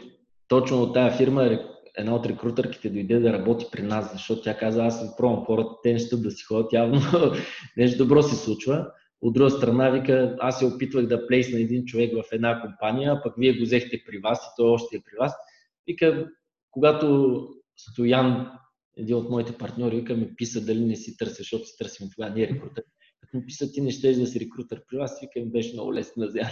точно 0.47 0.81
от 0.81 0.93
тази 0.93 1.17
фирма 1.17 1.59
една 1.97 2.15
от 2.15 2.25
рекрутърките 2.25 2.89
дойде 2.89 3.19
да 3.19 3.33
работи 3.33 3.65
при 3.71 3.81
нас, 3.81 4.13
защото 4.13 4.41
тя 4.41 4.57
каза, 4.57 4.85
аз 4.85 5.03
не 5.03 5.09
пробвам 5.17 5.45
хората, 5.45 5.69
те 5.83 5.93
не 5.93 5.99
ще 5.99 6.17
да 6.17 6.31
си 6.31 6.43
ходят, 6.43 6.73
явно 6.73 7.01
нещо 7.77 8.03
добро 8.03 8.21
се 8.21 8.35
случва. 8.35 8.87
От 9.21 9.33
друга 9.33 9.49
страна, 9.49 9.89
вика, 9.89 10.35
аз 10.39 10.59
се 10.59 10.65
опитвах 10.65 11.05
да 11.05 11.27
плейсна 11.27 11.59
един 11.59 11.85
човек 11.85 12.13
в 12.13 12.23
една 12.31 12.61
компания, 12.61 13.21
пък 13.23 13.33
вие 13.37 13.53
го 13.53 13.63
взехте 13.63 14.03
при 14.07 14.19
вас 14.19 14.45
и 14.45 14.49
той 14.57 14.69
още 14.69 14.95
е 14.95 15.01
при 15.05 15.17
вас. 15.19 15.33
Вика, 15.87 16.27
когато 16.71 17.39
Стоян 17.77 18.51
един 18.97 19.15
от 19.15 19.29
моите 19.29 19.57
партньори 19.57 19.95
вика 19.95 20.15
ми 20.15 20.35
писа 20.35 20.65
дали 20.65 20.85
не 20.85 20.95
си 20.95 21.17
търся, 21.17 21.35
защото 21.37 21.65
си 21.65 21.77
търсим 21.77 22.09
това, 22.15 22.29
ние 22.29 22.47
рекрутер. 22.47 22.83
Като 23.21 23.37
ми 23.37 23.45
писа 23.45 23.71
ти 23.71 23.81
не 23.81 23.91
ще 23.91 24.13
да 24.13 24.27
си 24.27 24.39
рекрутер 24.39 24.81
при 24.87 24.97
вас, 24.97 25.19
вика 25.21 25.45
ми 25.45 25.51
беше 25.51 25.73
много 25.73 25.93
лесно 25.93 26.21
да 26.21 26.27
взема 26.27 26.49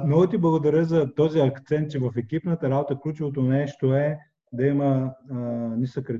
много 0.06 0.26
ти 0.26 0.38
благодаря 0.38 0.84
за 0.84 1.14
този 1.14 1.38
акцент, 1.38 1.90
че 1.90 1.98
в 1.98 2.12
екипната 2.16 2.70
работа 2.70 2.98
ключовото 3.00 3.42
нещо 3.42 3.94
е 3.94 4.18
да 4.52 4.66
има 4.66 5.14
а, 5.30 5.36
нисък 5.76 6.10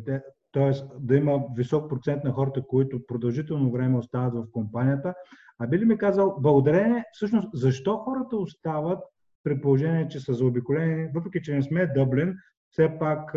т.е. 0.52 0.70
да 1.00 1.16
има 1.16 1.40
висок 1.56 1.90
процент 1.90 2.24
на 2.24 2.32
хората, 2.32 2.62
които 2.62 3.06
продължително 3.06 3.72
време 3.72 3.98
остават 3.98 4.34
в 4.34 4.50
компанията. 4.52 5.14
А 5.58 5.66
би 5.66 5.78
ли 5.78 5.84
ми 5.84 5.98
казал, 5.98 6.36
благодарение, 6.40 7.04
всъщност, 7.12 7.48
защо 7.54 7.96
хората 7.96 8.36
остават 8.36 8.98
при 9.44 9.60
положение, 9.60 10.08
че 10.08 10.20
са 10.20 10.34
заобиколени, 10.34 11.08
въпреки 11.14 11.44
че 11.44 11.54
не 11.54 11.62
сме 11.62 11.86
Дъблин, 11.86 12.34
все 12.72 12.98
пак 12.98 13.34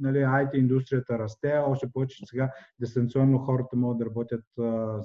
нали, 0.00 0.18
IT 0.18 0.54
индустрията 0.54 1.18
расте, 1.18 1.58
още 1.66 1.90
повече, 1.92 2.16
че 2.16 2.26
сега 2.26 2.50
дистанционно 2.80 3.38
хората 3.38 3.76
могат 3.76 3.98
да 3.98 4.06
работят 4.06 4.44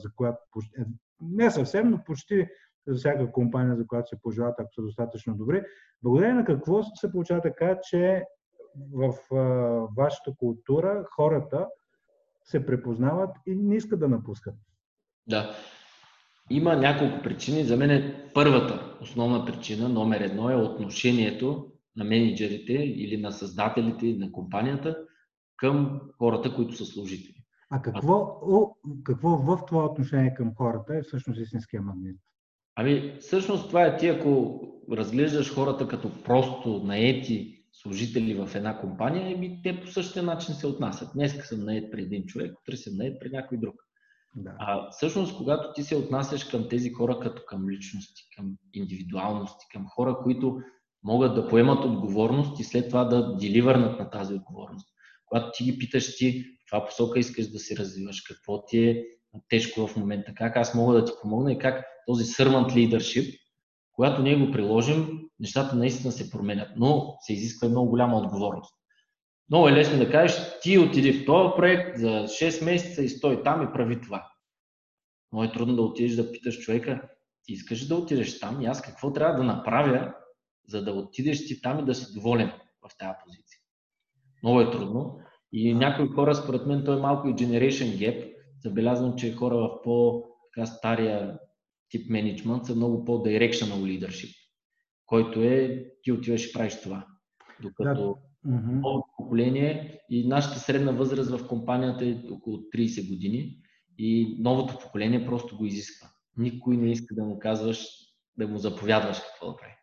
за 0.01 0.09
която 0.15 0.37
почти, 0.51 0.81
е, 0.81 0.85
не 1.21 1.51
съвсем, 1.51 1.89
но 1.89 2.03
почти 2.03 2.47
за 2.87 2.95
всяка 2.95 3.31
компания, 3.31 3.75
за 3.75 3.87
която 3.87 4.09
се 4.09 4.21
пожелават, 4.21 4.59
ако 4.59 4.73
са 4.73 4.81
достатъчно 4.81 5.35
добри. 5.35 5.63
Благодарение 6.03 6.35
на 6.35 6.45
какво 6.45 6.83
се 6.83 7.11
получава 7.11 7.41
така, 7.41 7.79
че 7.89 8.23
в 8.93 9.13
вашата 9.97 10.31
култура 10.37 11.05
хората 11.15 11.67
се 12.43 12.65
препознават 12.65 13.35
и 13.47 13.55
не 13.55 13.75
искат 13.75 13.99
да 13.99 14.07
напускат? 14.07 14.55
Да. 15.27 15.55
Има 16.49 16.75
няколко 16.75 17.23
причини. 17.23 17.63
За 17.63 17.77
мен 17.77 17.91
е 17.91 18.29
първата 18.33 18.97
основна 19.01 19.45
причина, 19.45 19.89
номер 19.89 20.21
едно, 20.21 20.49
е 20.49 20.55
отношението 20.55 21.70
на 21.95 22.03
менеджерите 22.03 22.73
или 22.73 23.21
на 23.21 23.31
създателите 23.31 24.05
на 24.05 24.31
компанията 24.31 24.97
към 25.57 26.01
хората, 26.17 26.55
които 26.55 26.75
са 26.75 26.85
служители. 26.85 27.43
А 27.69 27.81
какво, 27.81 28.39
о, 28.41 28.75
какво 29.03 29.29
в 29.29 29.59
това 29.67 29.85
отношение 29.85 30.33
към 30.33 30.55
хората 30.55 30.95
е 30.95 31.01
всъщност 31.01 31.39
истинския 31.39 31.81
магнит? 31.81 32.17
Ами, 32.75 33.17
всъщност 33.19 33.67
това 33.67 33.85
е 33.85 33.97
ти, 33.97 34.07
ако 34.07 34.61
разглеждаш 34.91 35.53
хората 35.53 35.87
като 35.87 36.23
просто 36.23 36.83
наети 36.83 37.63
служители 37.73 38.33
в 38.33 38.55
една 38.55 38.79
компания, 38.79 39.31
еми 39.31 39.61
те 39.63 39.81
по 39.81 39.87
същия 39.87 40.23
начин 40.23 40.55
се 40.55 40.67
отнасят. 40.67 41.09
Днес 41.13 41.47
съм 41.47 41.59
наед 41.59 41.91
при 41.91 42.01
един 42.01 42.25
човек, 42.25 42.59
утре 42.59 42.77
съм 42.77 42.97
наед 42.97 43.19
при 43.19 43.29
някой 43.29 43.57
друг. 43.57 43.75
Да. 44.35 44.55
А 44.59 44.89
всъщност, 44.89 45.37
когато 45.37 45.73
ти 45.73 45.83
се 45.83 45.95
отнасяш 45.95 46.43
към 46.43 46.69
тези 46.69 46.89
хора 46.89 47.19
като 47.19 47.41
към 47.47 47.69
личности, 47.69 48.29
към 48.35 48.55
индивидуалности, 48.73 49.65
към 49.71 49.87
хора, 49.87 50.17
които 50.23 50.61
могат 51.03 51.35
да 51.35 51.47
поемат 51.47 51.85
отговорност 51.85 52.59
и 52.59 52.63
след 52.63 52.89
това 52.89 53.03
да 53.03 53.35
деливърнат 53.35 53.99
на 53.99 54.09
тази 54.09 54.33
отговорност. 54.33 54.87
Когато 55.25 55.51
ти 55.53 55.63
ги 55.63 55.77
питаш 55.77 56.17
ти, 56.17 56.43
в 56.43 56.45
каква 56.59 56.85
посока 56.85 57.19
искаш 57.19 57.47
да 57.47 57.59
се 57.59 57.77
развиваш, 57.77 58.21
какво 58.21 58.65
ти 58.65 58.79
е 58.79 59.03
тежко 59.49 59.87
в 59.87 59.95
момента, 59.95 60.33
как 60.35 60.57
аз 60.57 60.75
мога 60.75 60.93
да 60.93 61.05
ти 61.05 61.11
помогна 61.21 61.51
и 61.51 61.57
как 61.57 61.85
този 62.07 62.23
servant 62.23 62.67
leadership, 62.67 63.39
когато 63.91 64.21
ние 64.21 64.45
го 64.45 64.51
приложим, 64.51 65.19
нещата 65.39 65.75
наистина 65.75 66.11
се 66.11 66.29
променят, 66.29 66.69
но 66.77 67.15
се 67.21 67.33
изисква 67.33 67.69
много 67.69 67.89
голяма 67.89 68.17
отговорност. 68.17 68.75
Много 69.49 69.67
е 69.67 69.73
лесно 69.73 69.97
да 69.97 70.11
кажеш, 70.11 70.41
ти 70.61 70.77
отиди 70.77 71.13
в 71.13 71.25
този 71.25 71.49
проект 71.55 71.99
за 71.99 72.07
6 72.07 72.65
месеца 72.65 73.03
и 73.03 73.09
стой 73.09 73.43
там 73.43 73.63
и 73.63 73.73
прави 73.73 74.01
това. 74.01 74.27
Много 75.31 75.43
е 75.43 75.51
трудно 75.51 75.75
да 75.75 75.81
отидеш 75.81 76.15
да 76.15 76.31
питаш 76.31 76.59
човека, 76.59 77.01
ти 77.43 77.53
искаш 77.53 77.87
да 77.87 77.95
отидеш 77.95 78.39
там 78.39 78.61
и 78.61 78.65
аз 78.65 78.81
какво 78.81 79.13
трябва 79.13 79.37
да 79.37 79.43
направя, 79.43 80.13
за 80.67 80.83
да 80.83 80.91
отидеш 80.91 81.47
ти 81.47 81.61
там 81.61 81.79
и 81.79 81.85
да 81.85 81.95
си 81.95 82.13
доволен 82.13 82.51
в 82.81 82.97
тази 82.97 83.13
позиция. 83.25 83.59
Много 84.43 84.61
е 84.61 84.71
трудно. 84.71 85.19
И 85.53 85.73
някои 85.73 86.07
хора, 86.07 86.35
според 86.35 86.65
мен, 86.65 86.83
той 86.85 86.97
е 86.97 87.01
малко 87.01 87.27
и 87.27 87.33
generation 87.33 87.97
gap. 87.97 88.33
Забелязвам, 88.63 89.15
че 89.15 89.33
хора 89.33 89.55
в 89.55 89.81
по-стария 89.83 91.39
тип 91.89 92.09
менеджмент 92.09 92.65
са 92.65 92.75
много 92.75 93.05
по-directional 93.05 93.75
leadership, 93.75 94.35
който 95.05 95.43
е 95.43 95.85
ти 96.03 96.11
отиваш 96.11 96.49
и 96.49 96.53
правиш 96.53 96.81
това. 96.81 97.05
Докато 97.61 98.17
да. 98.45 98.61
новото 98.61 99.07
поколение 99.17 99.99
и 100.09 100.27
нашата 100.27 100.59
средна 100.59 100.91
възраст 100.91 101.29
в 101.29 101.47
компанията 101.47 102.05
е 102.05 102.17
около 102.31 102.57
30 102.57 103.09
години 103.09 103.57
и 103.97 104.37
новото 104.39 104.79
поколение 104.79 105.25
просто 105.25 105.57
го 105.57 105.65
изисква. 105.65 106.07
Никой 106.37 106.77
не 106.77 106.91
иска 106.91 107.15
да 107.15 107.23
му 107.23 107.39
казваш, 107.39 107.87
да 108.37 108.47
му 108.47 108.57
заповядваш 108.57 109.19
какво 109.19 109.51
да 109.51 109.57
прави. 109.57 109.73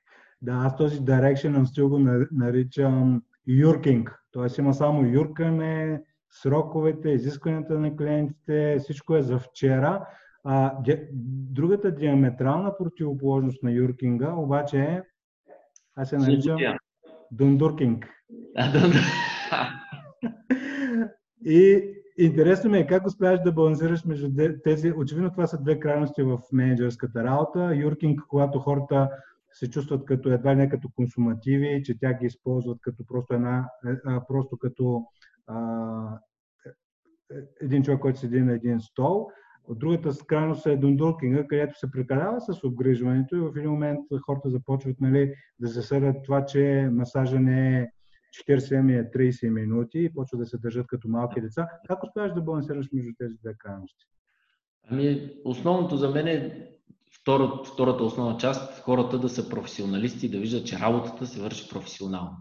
Да, 0.42 0.52
аз 0.52 0.76
този 0.76 1.00
direction 1.00 1.64
стил 1.64 1.88
го 1.88 1.98
наричам 2.32 3.22
юркинг. 3.46 4.18
Тоест 4.30 4.58
има 4.58 4.74
само 4.74 5.06
юркане, 5.06 6.02
сроковете, 6.30 7.10
изискванията 7.10 7.78
на 7.78 7.96
клиентите, 7.96 8.76
всичко 8.78 9.16
е 9.16 9.22
за 9.22 9.38
вчера. 9.38 10.06
А, 10.44 10.74
другата 11.24 11.94
диаметрална 11.94 12.76
противоположност 12.76 13.62
на 13.62 13.72
юркинга 13.72 14.32
обаче 14.32 14.78
е, 14.78 15.02
аз 15.96 16.08
се 16.08 16.18
наричам 16.18 16.58
дундуркинг. 17.30 18.08
И 21.44 21.94
интересно 22.18 22.70
ми 22.70 22.78
е 22.78 22.86
как 22.86 23.06
успяваш 23.06 23.40
да 23.40 23.52
балансираш 23.52 24.04
между 24.04 24.30
тези. 24.64 24.92
Очевидно 24.96 25.30
това 25.30 25.46
са 25.46 25.62
две 25.62 25.80
крайности 25.80 26.22
в 26.22 26.38
менеджерската 26.52 27.24
работа. 27.24 27.74
Юркинг, 27.74 28.20
когато 28.28 28.58
хората 28.58 29.10
се 29.58 29.70
чувстват 29.70 30.04
като 30.04 30.32
едва 30.32 30.54
не 30.54 30.68
като 30.68 30.88
консумативи, 30.96 31.82
че 31.84 31.98
тя 31.98 32.14
ги 32.14 32.26
използват 32.26 32.78
като 32.80 33.06
просто 33.06 33.34
една, 33.34 33.70
а, 34.04 34.26
просто 34.26 34.56
като 34.56 35.04
а, 35.46 36.18
един 37.60 37.82
човек, 37.82 38.00
който 38.00 38.18
седи 38.18 38.40
на 38.40 38.52
един 38.52 38.80
стол. 38.80 39.30
От 39.64 39.78
другата 39.78 40.10
крайност 40.26 40.66
е 40.66 40.76
дундуркинга, 40.76 41.46
където 41.46 41.78
се 41.78 41.90
прекалява 41.90 42.40
с 42.40 42.64
обгрижването 42.64 43.36
и 43.36 43.40
в 43.40 43.52
един 43.56 43.70
момент 43.70 44.00
хората 44.26 44.50
започват 44.50 45.00
нали, 45.00 45.34
да 45.58 45.68
се 45.68 45.82
съдят 45.82 46.16
това, 46.24 46.46
че 46.46 46.88
масажа 46.92 47.40
не 47.40 47.80
е 47.80 47.88
40 48.48 48.80
ми 48.80 48.94
е 48.94 49.10
30 49.10 49.50
минути 49.50 49.98
и 49.98 50.12
почват 50.12 50.40
да 50.40 50.46
се 50.46 50.58
държат 50.58 50.86
като 50.86 51.08
малки 51.08 51.40
деца. 51.40 51.68
Как 51.88 52.04
успяваш 52.04 52.32
да 52.32 52.42
балансираш 52.42 52.88
между 52.92 53.10
тези 53.18 53.34
две 53.42 53.54
крайности? 53.58 54.06
Ами, 54.90 55.32
основното 55.44 55.96
за 55.96 56.10
мен 56.10 56.26
е 56.26 56.68
втората, 57.64 58.04
основна 58.04 58.38
част, 58.38 58.80
хората 58.80 59.18
да 59.18 59.28
са 59.28 59.48
професионалисти, 59.48 60.30
да 60.30 60.38
виждат, 60.38 60.66
че 60.66 60.78
работата 60.78 61.26
се 61.26 61.40
върши 61.40 61.68
професионално. 61.68 62.36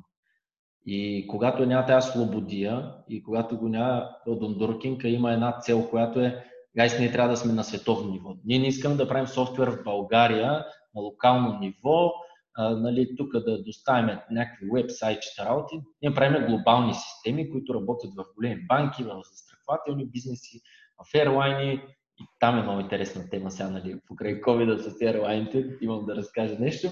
И 0.86 1.27
когато 1.27 1.65
няма 1.65 1.86
тази 1.86 2.12
свободия 2.12 2.94
и 3.10 3.24
когато 3.24 3.58
го 3.58 3.70
няма 3.70 4.10
Дундуркинг, 4.27 5.03
има 5.03 5.34
една 5.34 5.60
цел, 5.60 5.89
която 5.89 6.20
е 6.20 6.46
гайс, 6.77 7.00
ние 7.00 7.12
трябва 7.12 7.29
да 7.29 7.38
сме 7.38 7.53
на 7.53 7.63
световно 7.63 8.12
ниво. 8.12 8.29
Ние 8.46 8.60
не 8.60 8.67
искаме 8.67 8.96
да 8.96 9.08
правим 9.08 9.27
софтуер 9.27 9.67
в 9.67 9.84
България 9.84 10.51
на 10.96 11.01
локално 11.01 11.60
ниво, 11.60 12.12
а, 12.56 12.75
нали, 12.75 13.15
тук 13.17 13.32
да 13.34 13.63
доставим 13.63 14.17
някакви 14.32 14.65
веб-сайтчета 14.72 15.46
работи. 15.46 15.75
Ние 16.01 16.13
правим 16.13 16.48
глобални 16.48 16.94
системи, 16.94 17.51
които 17.51 17.74
работят 17.74 18.12
в 18.15 18.25
големи 18.36 18.62
банки, 18.67 19.03
в 19.03 19.22
застрахователни 19.32 20.06
бизнеси, 20.06 20.62
в 21.06 21.15
ерлайни, 21.15 21.82
и 22.19 22.24
там 22.39 22.59
е 22.59 22.63
много 22.63 22.79
интересна 22.79 23.29
тема 23.29 23.51
сега, 23.51 23.69
нали, 23.69 24.00
покрай 24.07 24.41
COVID 24.41 24.77
с 24.77 25.01
ерлайните, 25.01 25.77
имам 25.81 26.05
да 26.05 26.15
разкажа 26.15 26.55
нещо. 26.59 26.88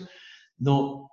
Но 0.59 1.05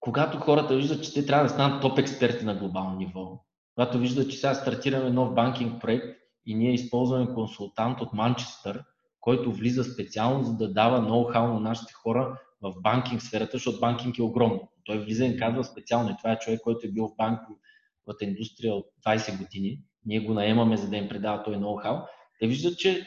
когато 0.00 0.38
хората 0.38 0.76
виждат, 0.76 1.04
че 1.04 1.14
те 1.14 1.26
трябва 1.26 1.44
да 1.44 1.50
станат 1.50 1.82
топ 1.82 1.98
експерти 1.98 2.44
на 2.44 2.54
глобално 2.54 2.96
ниво, 2.96 3.44
когато 3.74 3.98
виждат, 3.98 4.30
че 4.30 4.36
сега 4.36 4.54
стартираме 4.54 5.10
нов 5.10 5.34
банкинг 5.34 5.80
проект 5.80 6.18
и 6.46 6.54
ние 6.54 6.72
използваме 6.72 7.34
консултант 7.34 8.00
от 8.00 8.12
Манчестър, 8.12 8.84
който 9.20 9.52
влиза 9.52 9.84
специално 9.84 10.44
за 10.44 10.56
да 10.56 10.72
дава 10.72 11.00
ноу-хау 11.00 11.52
на 11.52 11.60
нашите 11.60 11.92
хора 11.92 12.40
в 12.62 12.74
банкинг 12.80 13.22
сферата, 13.22 13.50
защото 13.52 13.80
банкинг 13.80 14.18
е 14.18 14.22
огромно. 14.22 14.68
Той 14.84 14.98
влиза 14.98 15.24
и 15.24 15.36
казва 15.36 15.64
специално. 15.64 16.10
И 16.10 16.16
това 16.16 16.32
е 16.32 16.38
човек, 16.38 16.60
който 16.60 16.86
е 16.86 16.90
бил 16.90 17.08
в 17.08 17.16
банковата 17.16 18.24
индустрия 18.24 18.74
от 18.74 18.86
20 19.06 19.38
години. 19.38 19.82
Ние 20.06 20.20
го 20.20 20.34
наемаме, 20.34 20.76
за 20.76 20.90
да 20.90 20.96
им 20.96 21.08
предава 21.08 21.42
той 21.42 21.56
ноу-хау. 21.56 22.06
Те 22.40 22.46
виждат, 22.46 22.78
че 22.78 23.06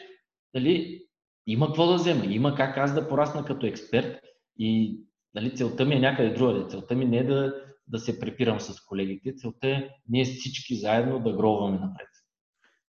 нали, 0.54 1.04
има 1.46 1.66
какво 1.66 1.86
да 1.86 1.94
взема, 1.94 2.24
има 2.26 2.54
как 2.54 2.76
аз 2.76 2.94
да 2.94 3.08
порасна 3.08 3.44
като 3.44 3.66
експерт 3.66 4.20
и 4.58 5.00
нали, 5.34 5.56
целта 5.56 5.84
ми 5.84 5.94
е 5.94 6.00
някъде 6.00 6.30
друга. 6.30 6.66
Целта 6.68 6.94
ми 6.94 7.04
не 7.04 7.18
е 7.18 7.24
да, 7.24 7.54
да 7.88 7.98
се 7.98 8.20
препирам 8.20 8.60
с 8.60 8.80
колегите, 8.80 9.34
целта 9.36 9.68
е 9.68 9.88
ние 10.08 10.24
всички 10.24 10.74
заедно 10.74 11.20
да 11.20 11.32
гробваме 11.32 11.78
напред. 11.78 12.08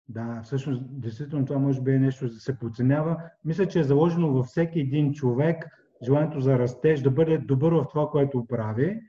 Да, 0.10 0.42
всъщност, 0.44 0.82
действително 1.02 1.46
това 1.46 1.60
може 1.60 1.82
би 1.82 1.92
е 1.92 2.00
нещо 2.00 2.28
да 2.28 2.40
се 2.40 2.60
подценява. 2.60 3.18
Мисля, 3.46 3.68
че 3.68 3.80
е 3.80 3.84
заложено 3.84 4.34
във 4.34 4.46
всеки 4.46 4.80
един 4.80 5.14
човек 5.14 5.66
желанието 6.04 6.40
за 6.40 6.60
растеж, 6.60 7.02
да 7.02 7.12
бъде 7.12 7.38
добър 7.38 7.74
в 7.74 7.86
това, 7.90 8.10
което 8.10 8.46
прави. 8.46 9.00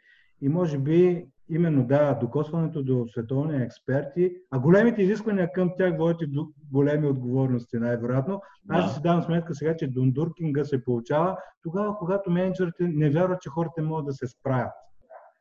И 0.40 0.48
може 0.48 0.78
би 0.78 1.26
именно 1.50 1.86
да, 1.86 2.14
докосването 2.14 2.82
до 2.82 3.06
световни 3.12 3.62
експерти, 3.62 4.32
а 4.50 4.58
големите 4.58 5.02
изисквания 5.02 5.52
към 5.52 5.70
тях 5.78 5.98
водят 5.98 6.22
и 6.22 6.26
до 6.26 6.48
големи 6.72 7.06
отговорности, 7.06 7.76
най-вероятно. 7.76 8.42
Аз 8.68 8.84
да. 8.84 8.94
си 8.94 9.02
давам 9.02 9.22
сметка 9.22 9.54
сега, 9.54 9.76
че 9.76 9.86
дундуркинга 9.86 10.64
се 10.64 10.84
получава 10.84 11.36
тогава, 11.62 11.98
когато 11.98 12.30
менеджерите 12.30 12.88
не 12.88 13.10
вярват, 13.10 13.40
че 13.40 13.48
хората 13.48 13.82
могат 13.82 14.06
да 14.06 14.12
се 14.12 14.26
справят. 14.26 14.72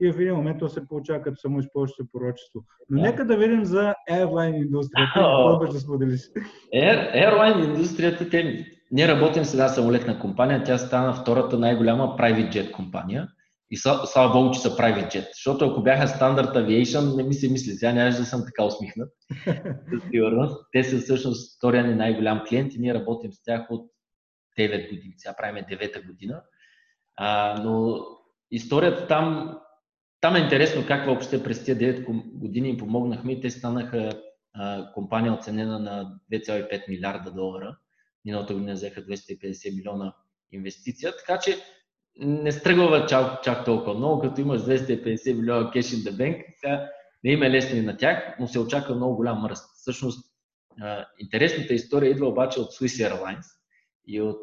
и 0.02 0.12
в 0.12 0.20
един 0.20 0.36
момент 0.36 0.60
то 0.60 0.70
се 0.70 0.88
получава 0.88 1.22
като 1.22 1.38
само 1.38 1.60
използващо 1.60 2.06
пророчество. 2.14 2.64
Но 2.90 3.02
да. 3.02 3.08
нека 3.08 3.26
да 3.26 3.38
видим 3.38 3.66
за 3.66 3.94
airline 4.12 4.56
индустрията. 4.56 5.12
Какво 5.14 5.74
да 5.74 5.80
споделиш? 5.80 6.22
Air, 6.76 7.14
airline 7.16 7.66
индустрията, 7.66 8.30
те, 8.30 8.66
ние 8.92 9.08
работим 9.08 9.44
сега 9.44 9.68
самолетна 9.68 10.20
компания, 10.20 10.64
тя 10.64 10.78
стана 10.78 11.14
втората 11.14 11.60
най-голяма 11.60 12.04
private 12.04 12.52
jet 12.52 12.72
компания. 12.72 13.28
И 13.72 13.78
слава 13.78 14.32
Богу, 14.34 14.54
че 14.54 14.60
са 14.60 14.70
private 14.70 15.16
jet. 15.16 15.28
Защото 15.34 15.66
ако 15.66 15.84
бяха 15.84 16.08
стандарт 16.08 16.56
aviation, 16.56 17.16
не 17.16 17.24
ми 17.24 17.34
се 17.34 17.50
мисли, 17.50 17.72
сега 17.72 17.94
нямаше 17.94 18.18
да 18.18 18.26
съм 18.26 18.44
така 18.46 18.64
усмихнат. 18.64 19.10
Те 20.72 20.84
са 20.84 20.98
всъщност 20.98 21.58
втория 21.58 21.88
ни 21.88 21.96
най-голям 21.96 22.44
клиент 22.50 22.74
и 22.74 22.80
ние 22.80 22.94
работим 22.94 23.34
с 23.34 23.44
тях 23.44 23.66
от 23.70 23.92
9 24.60 24.90
години. 24.90 25.14
Сега 25.18 25.36
правим 25.38 25.64
9 25.64 26.08
година. 26.08 26.42
А, 27.16 27.62
но 27.64 28.06
историята 28.52 29.08
там, 29.08 29.58
там 30.22 30.36
е 30.36 30.40
интересно 30.40 30.86
как 30.88 31.06
въобще 31.06 31.44
през 31.44 31.66
тези 31.66 31.80
9 31.80 32.06
години 32.40 32.70
им 32.70 32.78
помогнахме 32.78 33.32
и 33.32 33.42
те 33.42 33.50
станаха 33.50 34.10
а, 34.54 34.92
компания 34.94 35.34
оценена 35.34 35.80
на 35.80 36.20
2,5 36.34 36.90
милиарда 36.90 37.32
долара. 37.32 37.78
Миналата 38.26 38.54
година 38.54 38.74
взеха 38.74 39.02
250 39.02 39.76
милиона 39.76 40.14
инвестиция. 40.52 41.14
Така 41.18 41.40
че 41.40 41.58
не 42.20 42.52
стръгва 42.52 43.06
чак, 43.06 43.44
чак 43.44 43.66
толкова 43.66 43.94
много, 43.94 44.22
като 44.22 44.42
имаш 44.42 44.62
250 44.62 45.34
милиона 45.34 45.72
кеш 45.72 45.86
in 45.86 46.10
the 46.10 46.12
bank, 46.12 46.46
сега 46.58 46.90
не 47.24 47.32
има 47.32 47.46
е 47.46 47.52
лесно 47.52 47.78
и 47.78 47.82
на 47.82 47.98
тях, 47.98 48.36
но 48.40 48.48
се 48.48 48.60
очаква 48.60 48.96
много 48.96 49.16
голям 49.16 49.46
ръст. 49.46 49.66
Всъщност, 49.76 50.34
интересната 51.20 51.74
история 51.74 52.12
идва 52.12 52.28
обаче 52.28 52.60
от 52.60 52.72
Swiss 52.72 53.10
Airlines 53.10 53.46
и 54.08 54.22
от 54.22 54.42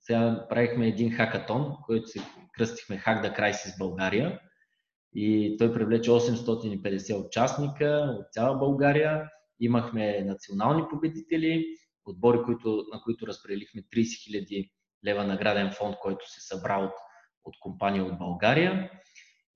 сега 0.00 0.46
правихме 0.48 0.88
един 0.88 1.12
хакатон, 1.12 1.76
който 1.86 2.08
се 2.08 2.20
кръстихме 2.52 2.98
Hack 2.98 3.22
the 3.22 3.38
Crisis 3.38 3.78
България 3.78 4.40
и 5.14 5.56
той 5.58 5.72
привлече 5.72 6.10
850 6.10 7.26
участника 7.26 8.16
от 8.18 8.26
цяла 8.32 8.58
България. 8.58 9.30
Имахме 9.60 10.24
национални 10.24 10.82
победители, 10.90 11.66
отбори, 12.04 12.38
които, 12.44 12.84
на 12.92 13.00
които 13.00 13.26
разпределихме 13.26 13.82
30 13.82 14.46
000 14.48 14.70
лева 15.06 15.24
награден 15.24 15.70
фонд, 15.72 15.96
който 15.96 16.32
се 16.32 16.40
събра 16.40 16.78
от, 16.78 16.92
от 17.44 17.54
компания 17.60 18.04
от 18.04 18.18
България. 18.18 18.90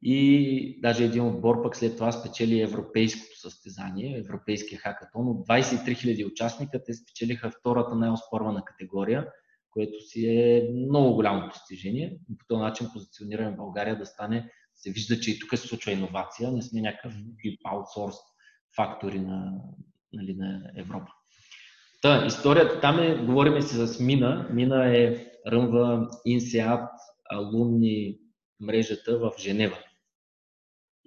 И 0.03 0.81
даже 0.81 1.05
един 1.05 1.27
отбор 1.27 1.63
пък 1.63 1.77
след 1.77 1.97
това 1.97 2.13
спечели 2.13 2.61
европейското 2.61 3.41
състезание, 3.41 4.19
европейския 4.19 4.79
хакатон. 4.79 5.29
От 5.29 5.47
23 5.49 5.83
000 5.83 6.33
участника 6.33 6.85
те 6.85 6.95
спечелиха 6.95 7.51
втората 7.51 7.95
най-оспорвана 7.95 8.65
категория, 8.65 9.29
което 9.71 10.01
си 10.01 10.27
е 10.27 10.71
много 10.89 11.15
голямо 11.15 11.49
постижение. 11.49 12.19
И 12.31 12.39
по 12.39 12.45
този 12.49 12.63
начин 12.63 12.89
позиционираме 12.93 13.57
България 13.57 13.99
да 13.99 14.07
стане, 14.07 14.51
се 14.77 14.91
вижда, 14.91 15.21
че 15.21 15.31
и 15.31 15.39
тук 15.39 15.59
се 15.59 15.69
случва 15.69 15.93
иновация, 15.93 16.53
не 16.53 16.63
сме 16.63 16.81
някакъв 16.81 17.15
аутсорс 17.65 18.15
фактори 18.77 19.21
на, 19.21 19.53
нали, 20.13 20.35
на 20.35 20.63
Европа. 20.77 21.13
Та, 22.03 22.27
историята 22.27 22.81
там 22.81 22.99
е, 22.99 23.15
говорим 23.15 23.63
си 23.63 23.87
с 23.87 24.01
Мина. 24.01 24.49
Мина 24.53 24.97
е 24.97 25.30
ръмва 25.47 26.09
INSEAD 26.27 26.89
алумни 27.31 28.19
мрежата 28.61 29.19
в 29.19 29.33
Женева. 29.39 29.79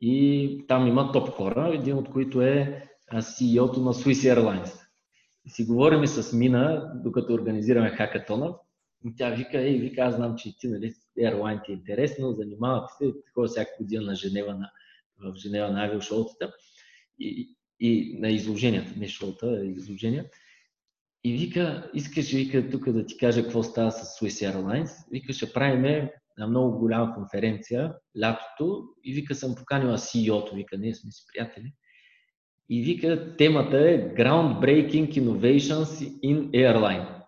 И 0.01 0.65
там 0.67 0.87
има 0.87 1.11
топ 1.11 1.29
хора, 1.29 1.71
един 1.73 1.97
от 1.97 2.09
които 2.09 2.41
е 2.41 2.83
CEO-то 3.13 3.79
на 3.81 3.93
Swiss 3.93 4.35
Airlines. 4.35 4.83
И 5.45 5.49
си 5.49 5.65
говорим 5.65 6.07
с 6.07 6.33
Мина, 6.33 6.91
докато 7.03 7.33
организираме 7.33 7.89
хакатона. 7.89 8.55
И 9.05 9.15
тя 9.15 9.29
вика, 9.29 9.61
ей, 9.61 9.79
вика, 9.79 10.01
аз 10.01 10.15
знам, 10.15 10.35
че 10.35 10.57
ти, 10.57 10.67
нали, 10.67 10.93
Airline 11.19 11.65
ти 11.65 11.71
е 11.71 11.75
интересно, 11.75 12.31
занимавате 12.31 12.93
се, 12.97 13.13
такова 13.25 13.47
всяка 13.47 13.71
година 13.79 14.05
на 14.05 14.15
Женева, 14.15 14.53
на, 14.53 14.71
в 15.19 15.35
Женева 15.35 15.71
на 15.71 15.85
авиошоутата 15.85 16.53
и, 17.19 17.55
и 17.79 18.17
на 18.19 18.29
изложенията, 18.29 18.91
не 18.97 19.07
шоута, 19.07 19.47
а 19.47 19.65
изложения. 19.65 20.25
И 21.23 21.33
вика, 21.33 21.89
искаш, 21.93 22.31
вика, 22.31 22.69
тук 22.69 22.91
да 22.91 23.05
ти 23.05 23.17
кажа 23.17 23.43
какво 23.43 23.63
става 23.63 23.91
с 23.91 24.19
Swiss 24.19 24.51
Airlines. 24.51 25.11
Вика, 25.11 25.33
ще 25.33 25.53
правиме 25.53 26.13
на 26.37 26.47
много 26.47 26.79
голяма 26.79 27.15
конференция 27.15 27.93
лятото 28.21 28.83
и 29.03 29.13
вика, 29.13 29.35
съм 29.35 29.55
поканила 29.55 29.97
CEO-то, 29.97 30.55
вика, 30.55 30.77
ние 30.77 30.95
сме 30.95 31.11
си 31.11 31.23
приятели. 31.33 31.73
И 32.69 32.83
вика, 32.83 33.35
темата 33.37 33.77
е 33.77 34.15
Groundbreaking 34.15 35.19
Innovations 35.19 36.19
in 36.23 36.49
Airline. 36.49 37.23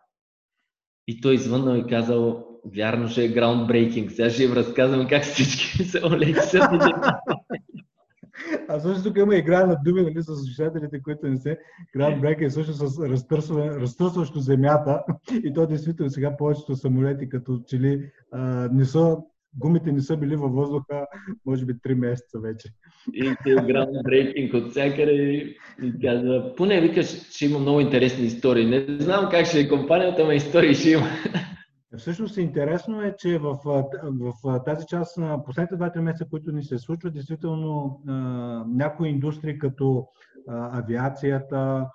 И 1.07 1.21
той 1.21 1.35
извъннал 1.35 1.75
и 1.75 1.89
казал, 1.89 2.45
вярно 2.65 3.07
ще 3.07 3.25
е 3.25 3.33
groundbreaking. 3.33 4.09
Сега 4.09 4.29
ще 4.29 4.43
им 4.43 4.53
разказвам 4.53 5.07
как 5.07 5.23
всички 5.23 5.65
се 5.83 5.99
са 5.99 5.99
а 8.69 8.79
също 8.79 9.03
тук 9.03 9.17
има 9.17 9.35
игра 9.35 9.65
на 9.65 9.77
думи 9.85 10.01
нали, 10.01 10.23
с 10.23 10.35
слушателите, 10.35 11.01
които 11.01 11.27
не 11.27 11.37
се. 11.37 11.59
Groundbreaker 11.97 12.45
е 12.45 12.49
също 12.49 12.73
с 12.73 12.99
разтърсващо 13.79 14.39
земята. 14.39 15.03
И 15.43 15.53
то 15.53 15.67
действително 15.67 16.09
сега 16.09 16.37
повечето 16.37 16.75
самолети 16.75 17.29
като 17.29 17.61
че 17.67 17.79
ли 17.79 18.11
а, 18.31 18.69
не 18.71 18.85
са 18.85 19.17
гумите 19.57 19.91
не 19.91 20.01
са 20.01 20.17
били 20.17 20.35
във 20.35 20.53
въздуха, 20.53 21.05
може 21.45 21.65
би 21.65 21.73
3 21.73 21.93
месеца 21.93 22.39
вече. 22.39 22.69
И 23.13 23.35
те 23.43 23.49
groundbreaking 23.49 24.53
от 24.53 24.71
всякъде 24.71 25.13
и 25.13 25.57
казва, 26.01 26.53
поне 26.57 26.81
викаш, 26.81 27.29
че 27.29 27.45
има 27.45 27.59
много 27.59 27.79
интересни 27.79 28.25
истории. 28.25 28.65
Не 28.65 28.97
знам 28.99 29.27
как 29.31 29.45
ще 29.45 29.59
е 29.59 29.69
компанията, 29.69 30.25
но 30.25 30.31
истории 30.31 30.73
ще 30.73 30.89
има. 30.89 31.07
Всъщност 31.97 32.37
интересно 32.37 33.01
е, 33.01 33.15
че 33.19 33.37
в, 33.37 33.57
в 34.43 34.63
тази 34.65 34.85
част 34.85 35.17
на 35.17 35.43
последните 35.43 35.75
2-3 35.75 35.99
месеца, 35.99 36.25
които 36.29 36.51
ни 36.51 36.63
се 36.63 36.77
случват, 36.77 37.13
действително 37.13 38.01
някои 38.67 39.09
индустрии 39.09 39.59
като 39.59 40.07
авиацията, 40.49 41.89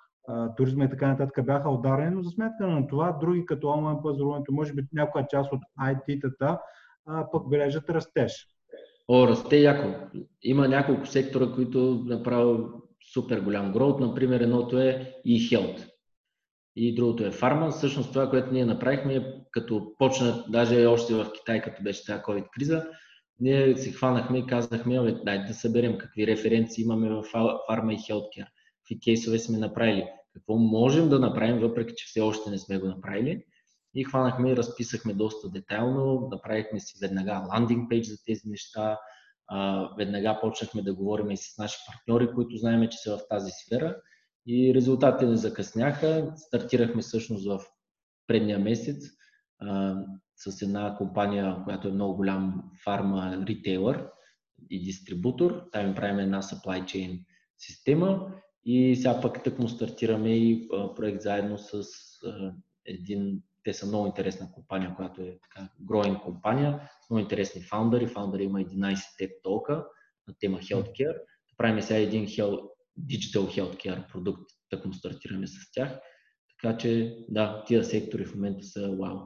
туризма 0.57 0.85
и 0.85 0.89
така 0.89 1.07
нататък 1.07 1.45
бяха 1.45 1.69
ударени, 1.69 2.15
но 2.15 2.21
за 2.23 2.29
сметка 2.29 2.67
на 2.67 2.87
това 2.87 3.17
други 3.21 3.45
като 3.45 3.69
онлайн 3.69 3.97
пазаруването, 4.03 4.51
може 4.51 4.73
би 4.73 4.83
някоя 4.93 5.27
част 5.27 5.53
от 5.53 5.61
IT-тата 5.81 6.59
пък 7.31 7.49
бележат 7.49 7.89
растеж. 7.89 8.47
О, 9.07 9.27
расте 9.27 9.57
яко. 9.57 9.87
Има 10.43 10.67
няколко 10.67 11.05
сектора, 11.05 11.51
които 11.55 12.03
направо 12.05 12.69
супер 13.13 13.41
голям 13.41 13.71
гроут. 13.71 13.99
Например, 13.99 14.39
едното 14.39 14.79
е 14.79 15.13
e-health 15.27 15.90
и 16.75 16.95
другото 16.95 17.25
е 17.25 17.31
фарма. 17.31 17.71
Всъщност 17.71 18.09
това, 18.13 18.29
което 18.29 18.53
ние 18.53 18.65
направихме, 18.65 19.33
като 19.51 19.93
почна, 19.97 20.45
даже 20.49 20.85
още 20.85 21.13
в 21.13 21.31
Китай, 21.33 21.61
като 21.61 21.83
беше 21.83 22.05
тази 22.05 22.21
COVID 22.21 22.49
криза, 22.49 22.87
ние 23.39 23.77
се 23.77 23.91
хванахме 23.91 24.37
и 24.37 24.45
казахме, 24.45 25.19
дай 25.25 25.45
да 25.45 25.53
съберем 25.53 25.97
какви 25.97 26.27
референции 26.27 26.83
имаме 26.83 27.09
в 27.09 27.23
фарма 27.67 27.93
и 27.93 27.97
хелткер, 27.97 28.45
какви 28.77 28.99
кейсове 28.99 29.39
сме 29.39 29.57
направили, 29.57 30.05
какво 30.33 30.55
можем 30.55 31.09
да 31.09 31.19
направим, 31.19 31.59
въпреки 31.59 31.93
че 31.97 32.05
все 32.07 32.21
още 32.21 32.49
не 32.49 32.57
сме 32.57 32.77
го 32.77 32.87
направили. 32.87 33.43
И 33.93 34.03
хванахме 34.03 34.51
и 34.51 34.55
разписахме 34.55 35.13
доста 35.13 35.49
детайлно, 35.49 36.27
направихме 36.31 36.79
си 36.79 36.97
веднага 37.01 37.43
ландинг 37.53 37.89
пейдж 37.89 38.07
за 38.07 38.23
тези 38.25 38.41
неща, 38.45 38.97
веднага 39.97 40.39
почнахме 40.41 40.81
да 40.81 40.93
говорим 40.93 41.31
и 41.31 41.37
с 41.37 41.57
наши 41.57 41.77
партньори, 41.87 42.33
които 42.35 42.57
знаем, 42.57 42.89
че 42.89 42.97
са 42.97 43.17
в 43.17 43.27
тази 43.29 43.51
сфера 43.51 43.95
и 44.47 44.73
резултатите 44.73 45.25
не 45.25 45.37
закъсняха. 45.37 46.33
Стартирахме 46.35 47.01
всъщност 47.01 47.47
в 47.47 47.59
предния 48.27 48.59
месец 48.59 49.03
а, 49.59 49.95
с 50.35 50.61
една 50.61 50.95
компания, 50.97 51.57
която 51.63 51.87
е 51.87 51.91
много 51.91 52.15
голям 52.15 52.71
фарма 52.83 53.45
ритейлър 53.47 54.07
и 54.69 54.83
дистрибутор. 54.83 55.63
Там 55.71 55.87
им 55.87 55.95
правим 55.95 56.19
една 56.19 56.41
supply 56.41 56.83
chain 56.83 57.25
система 57.57 58.33
и 58.65 58.95
сега 58.95 59.21
пък 59.21 59.43
тък 59.43 59.59
му 59.59 59.67
стартираме 59.67 60.37
и 60.37 60.67
а, 60.73 60.95
проект 60.95 61.21
заедно 61.21 61.57
с 61.57 61.83
а, 62.25 62.53
един 62.85 63.41
те 63.63 63.73
са 63.73 63.85
много 63.85 64.07
интересна 64.07 64.51
компания, 64.51 64.95
която 64.95 65.21
е 65.21 65.37
така 65.41 65.69
growing 65.85 66.21
компания, 66.21 66.89
много 67.09 67.19
интересни 67.19 67.61
фаундъри. 67.61 68.07
Фаундъри 68.07 68.43
има 68.43 68.59
11 68.59 68.95
TED 68.95 69.31
толка 69.43 69.85
на 70.27 70.33
тема 70.39 70.57
Healthcare. 70.57 71.17
Правим 71.57 71.81
сега 71.81 71.99
един 71.99 72.27
digital 73.07 73.45
healthcare 73.47 74.11
продукт, 74.11 74.43
так 74.69 74.85
му 74.85 74.93
стартираме 74.93 75.47
с 75.47 75.71
тях. 75.73 75.99
Така 76.61 76.77
че, 76.77 77.17
да, 77.29 77.63
тия 77.67 77.83
сектори 77.83 78.25
в 78.25 78.35
момента 78.35 78.63
са 78.63 78.95
вау. 78.99 79.17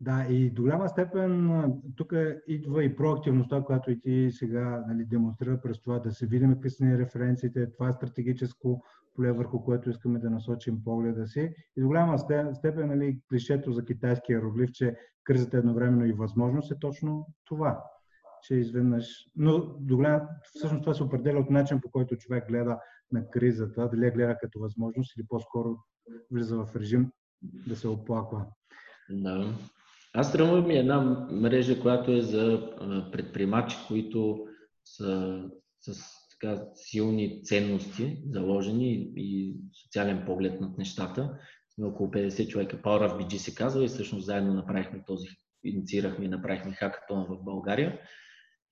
Да, 0.00 0.26
и 0.30 0.50
до 0.50 0.62
голяма 0.62 0.88
степен 0.88 1.62
тук 1.96 2.12
идва 2.48 2.84
и 2.84 2.96
проактивността, 2.96 3.62
която 3.62 3.90
и 3.90 4.00
ти 4.00 4.28
сега 4.30 4.84
нали, 4.88 5.04
демонстрира 5.04 5.60
през 5.60 5.80
това 5.80 5.98
да 5.98 6.12
се 6.12 6.26
видим 6.26 6.52
какви 6.52 6.70
са 6.70 6.84
ни 6.84 6.98
референциите. 6.98 7.72
Това 7.72 7.88
е 7.88 7.92
стратегическо 7.92 8.82
поле, 9.14 9.32
върху 9.32 9.64
което 9.64 9.90
искаме 9.90 10.18
да 10.18 10.30
насочим 10.30 10.84
погледа 10.84 11.26
си. 11.26 11.54
И 11.76 11.80
до 11.80 11.86
голяма 11.86 12.18
степен 12.54 12.88
нали, 12.88 13.20
клишето 13.30 13.72
за 13.72 13.84
китайския 13.84 14.42
роглив, 14.42 14.70
че 14.72 14.96
кризата 15.24 15.56
едновременно 15.56 16.06
и 16.06 16.12
възможност 16.12 16.72
е 16.72 16.78
точно 16.78 17.26
това 17.44 17.82
че 18.42 18.54
изведнъж... 18.54 19.06
Но 19.36 19.58
до 19.58 19.96
голям... 19.96 20.20
всъщност 20.42 20.82
това 20.82 20.94
се 20.94 21.02
определя 21.02 21.38
от 21.38 21.50
начин 21.50 21.80
по 21.80 21.90
който 21.90 22.16
човек 22.16 22.48
гледа 22.48 22.78
на 23.12 23.30
кризата, 23.30 23.90
дали 23.92 24.04
я 24.04 24.12
гледа 24.12 24.36
като 24.40 24.58
възможност 24.58 25.16
или 25.16 25.26
по-скоро 25.28 25.76
влиза 26.30 26.56
в 26.56 26.76
режим 26.76 27.10
да 27.42 27.76
се 27.76 27.88
оплаква. 27.88 28.46
Да. 29.10 29.54
Аз 30.14 30.32
тръгвам 30.32 30.66
ми 30.66 30.78
една 30.78 31.00
мрежа, 31.30 31.80
която 31.80 32.12
е 32.12 32.20
за 32.20 32.72
предприемачи, 33.12 33.76
които 33.88 34.46
с, 34.84 35.04
с 35.80 36.02
така, 36.30 36.62
силни 36.74 37.42
ценности, 37.44 38.22
заложени 38.30 39.12
и 39.16 39.56
социален 39.82 40.22
поглед 40.26 40.60
над 40.60 40.78
нещата. 40.78 41.38
Сме 41.74 41.86
около 41.86 42.10
50 42.10 42.48
човека. 42.48 42.82
Power 42.82 43.10
of 43.10 43.22
BG 43.22 43.36
се 43.36 43.54
казва 43.54 43.84
и 43.84 43.88
всъщност 43.88 44.26
заедно 44.26 44.54
направихме 44.54 45.04
този, 45.06 45.28
инициирахме 45.64 46.24
и 46.24 46.28
направихме 46.28 46.72
хакатон 46.72 47.26
в 47.28 47.44
България. 47.44 48.00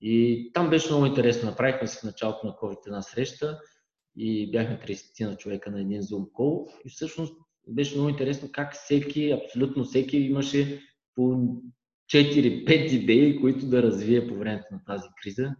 И 0.01 0.51
там 0.53 0.69
беше 0.69 0.89
много 0.89 1.05
интересно. 1.05 1.49
Направихме 1.49 1.87
се 1.87 1.99
в 1.99 2.03
началото 2.03 2.47
на 2.47 2.53
COVID 2.53 2.87
една 2.87 3.01
среща 3.01 3.59
и 4.17 4.51
бяхме 4.51 4.79
30 4.79 5.29
на 5.29 5.37
човека 5.37 5.71
на 5.71 5.81
един 5.81 6.01
Zoom 6.01 6.31
call. 6.31 6.71
И 6.85 6.89
всъщност 6.89 7.33
беше 7.67 7.95
много 7.95 8.09
интересно 8.09 8.49
как 8.51 8.73
всеки, 8.73 9.31
абсолютно 9.31 9.83
всеки 9.83 10.17
имаше 10.17 10.81
по 11.15 11.21
4-5 12.13 12.91
идеи, 12.91 13.41
които 13.41 13.65
да 13.65 13.83
развие 13.83 14.27
по 14.27 14.35
времето 14.35 14.65
на 14.71 14.83
тази 14.85 15.07
криза. 15.23 15.55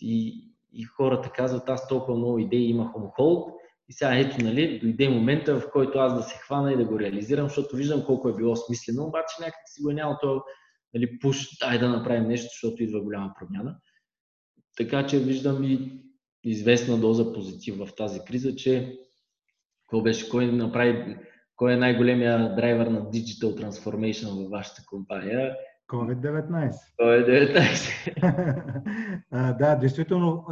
И, 0.00 0.44
и 0.72 0.84
хората 0.84 1.30
казват, 1.30 1.68
аз 1.68 1.88
толкова 1.88 2.18
много 2.18 2.38
идеи 2.38 2.70
имах 2.70 2.88
on 2.88 3.18
hold 3.18 3.58
и 3.88 3.92
сега 3.92 4.18
ето, 4.18 4.44
нали, 4.44 4.78
дойде 4.78 5.08
момента, 5.08 5.60
в 5.60 5.70
който 5.70 5.98
аз 5.98 6.14
да 6.14 6.22
се 6.22 6.38
хвана 6.38 6.72
и 6.72 6.76
да 6.76 6.84
го 6.84 7.00
реализирам, 7.00 7.48
защото 7.48 7.76
виждам 7.76 8.04
колко 8.04 8.28
е 8.28 8.36
било 8.36 8.56
смислено, 8.56 9.04
обаче 9.04 9.34
някак 9.40 9.62
си 9.66 9.82
го 9.82 9.90
е 9.90 9.94
няма 9.94 10.18
то 10.20 10.42
нали, 10.94 11.18
пуш, 11.18 11.58
дай 11.60 11.78
да 11.78 11.88
направим 11.88 12.28
нещо, 12.28 12.48
защото 12.52 12.82
идва 12.82 13.00
голяма 13.00 13.34
промяна. 13.40 13.76
Така 14.76 15.06
че 15.06 15.18
виждам 15.18 15.64
и 15.64 16.02
известна 16.44 16.98
доза 16.98 17.32
позитив 17.32 17.78
в 17.78 17.88
тази 17.96 18.20
криза, 18.20 18.56
че 18.56 18.98
какво 19.82 20.02
беше, 20.02 20.28
кой 20.28 20.52
направи, 20.52 21.16
кой 21.56 21.72
е 21.72 21.76
най-големия 21.76 22.54
драйвер 22.54 22.86
на 22.86 23.02
Digital 23.02 23.62
Transformation 23.62 24.42
във 24.42 24.50
вашата 24.50 24.82
компания? 24.86 25.56
COVID-19. 25.88 26.72
COVID-19. 27.00 29.52
да, 29.58 29.76
действително 29.76 30.44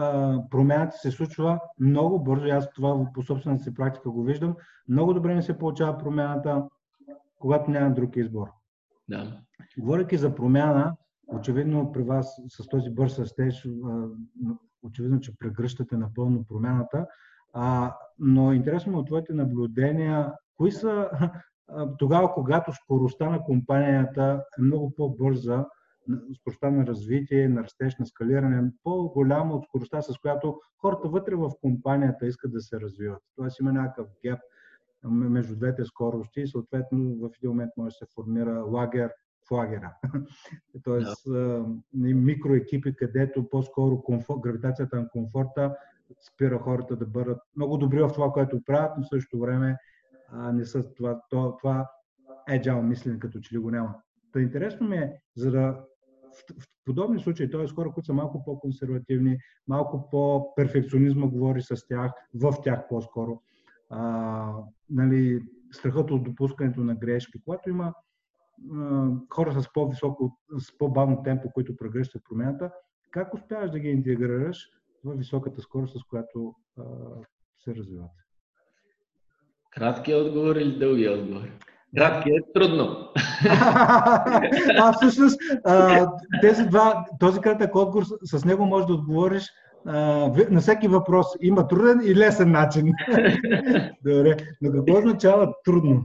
промяната 0.50 0.96
се 0.96 1.10
случва 1.10 1.60
много 1.80 2.24
бързо. 2.24 2.46
Аз 2.46 2.70
това 2.70 3.06
по 3.14 3.22
собствената 3.22 3.64
си 3.64 3.74
практика 3.74 4.10
го 4.10 4.22
виждам. 4.22 4.56
Много 4.88 5.14
добре 5.14 5.34
ми 5.34 5.42
се 5.42 5.58
получава 5.58 5.98
промяната, 5.98 6.64
когато 7.38 7.70
няма 7.70 7.94
друг 7.94 8.16
избор. 8.16 8.46
Да. 9.08 9.40
Говорейки 9.78 10.16
за 10.16 10.34
промяна, 10.34 10.96
очевидно 11.28 11.92
при 11.92 12.02
вас 12.02 12.40
с 12.48 12.68
този 12.68 12.90
бърз 12.90 13.18
растеж, 13.18 13.68
очевидно, 14.82 15.20
че 15.20 15.38
прегръщате 15.38 15.96
напълно 15.96 16.44
промяната. 16.48 17.06
А, 17.52 17.96
но 18.18 18.52
интересно 18.52 18.98
от 18.98 19.06
твоите 19.06 19.32
наблюдения, 19.32 20.32
кои 20.56 20.72
са 20.72 21.10
тогава, 21.98 22.34
когато 22.34 22.72
скоростта 22.72 23.30
на 23.30 23.42
компанията 23.42 24.44
е 24.58 24.62
много 24.62 24.94
по-бърза, 24.94 25.64
скоростта 26.40 26.70
на 26.70 26.86
развитие, 26.86 27.48
на 27.48 27.64
растеж, 27.64 27.96
на 27.98 28.06
скалиране, 28.06 28.72
по-голяма 28.82 29.54
от 29.54 29.64
скоростта, 29.64 30.02
с 30.02 30.18
която 30.18 30.60
хората 30.78 31.08
вътре 31.08 31.34
в 31.34 31.50
компанията 31.60 32.26
искат 32.26 32.52
да 32.52 32.60
се 32.60 32.80
развиват. 32.80 33.22
Тоест 33.36 33.60
има 33.60 33.72
някакъв 33.72 34.06
геп 34.24 34.38
между 35.04 35.56
двете 35.56 35.84
скорости 35.84 36.40
и 36.40 36.46
съответно 36.46 36.98
в 36.98 37.30
един 37.38 37.50
момент 37.50 37.70
може 37.76 37.92
да 37.92 37.96
се 37.96 38.06
формира 38.14 38.64
лагер 38.64 39.12
в 39.48 39.50
лагера. 39.50 39.94
Тоест 40.84 41.24
yeah. 41.24 41.82
микроекипи, 41.94 42.96
където 42.96 43.50
по-скоро 43.50 44.02
комфорт, 44.02 44.40
гравитацията 44.40 44.96
на 44.96 45.08
комфорта 45.08 45.76
спира 46.32 46.58
хората 46.58 46.96
да 46.96 47.06
бъдат 47.06 47.38
много 47.56 47.76
добри 47.76 48.02
в 48.02 48.10
това, 48.14 48.32
което 48.32 48.64
правят, 48.64 48.92
но 48.96 49.04
в 49.04 49.08
същото 49.08 49.40
време 49.40 49.76
а, 50.28 50.52
не 50.52 50.64
са 50.64 50.94
това, 50.94 51.20
това, 51.30 51.56
това 51.56 51.90
agile 52.48 52.82
мислене, 52.82 53.18
като 53.18 53.40
че 53.40 53.54
ли 53.54 53.58
го 53.58 53.70
няма. 53.70 53.94
Та 54.32 54.40
интересно 54.40 54.88
ми 54.88 54.96
е, 54.96 55.20
за 55.36 55.50
да 55.50 55.80
в, 56.36 56.62
в 56.62 56.66
подобни 56.84 57.20
случаи, 57.20 57.50
т.е. 57.50 57.68
хора, 57.68 57.90
които 57.90 58.06
са 58.06 58.12
малко 58.12 58.44
по-консервативни, 58.44 59.38
малко 59.68 60.10
по-перфекционизма 60.10 61.26
говори 61.26 61.62
с 61.62 61.86
тях, 61.88 62.12
в 62.34 62.54
тях 62.62 62.88
по-скоро, 62.88 63.42
а, 63.90 64.52
нали, 64.90 65.42
страхът 65.72 66.10
от 66.10 66.24
допускането 66.24 66.80
на 66.80 66.94
грешки, 66.94 67.40
когато 67.44 67.70
има 67.70 67.94
хора 69.30 69.62
с 69.62 69.72
по-високо, 69.72 70.38
с 70.58 70.78
по-бавно 70.78 71.22
темпо, 71.22 71.50
които 71.50 71.76
прегръщат 71.76 72.22
промяната, 72.28 72.70
как 73.10 73.34
успяваш 73.34 73.70
да 73.70 73.78
ги 73.78 73.88
интегрираш 73.88 74.68
в 75.04 75.14
високата 75.14 75.60
скорост, 75.60 75.98
с 75.98 76.04
която 76.04 76.54
а, 76.78 76.82
се 77.64 77.74
развиват? 77.74 78.10
Краткият 79.70 80.26
отговор 80.26 80.56
или 80.56 80.78
дългият 80.78 81.20
отговор? 81.20 81.48
Краткият 81.96 82.44
е 82.48 82.52
трудно. 82.52 83.12
а 84.78 84.92
всъщност 84.92 85.40
тези 86.42 86.66
два, 86.66 87.06
този 87.20 87.40
кратък 87.40 87.74
отговор, 87.74 88.04
с 88.22 88.44
него 88.44 88.66
можеш 88.66 88.86
да 88.86 88.94
отговориш 88.94 89.44
на 90.50 90.60
всеки 90.60 90.88
въпрос. 90.88 91.26
Има 91.40 91.68
труден 91.68 92.00
и 92.04 92.14
лесен 92.14 92.50
начин. 92.50 92.92
Добре, 94.04 94.36
но 94.62 94.72
какво 94.72 94.98
означава 94.98 95.52
трудно? 95.64 96.04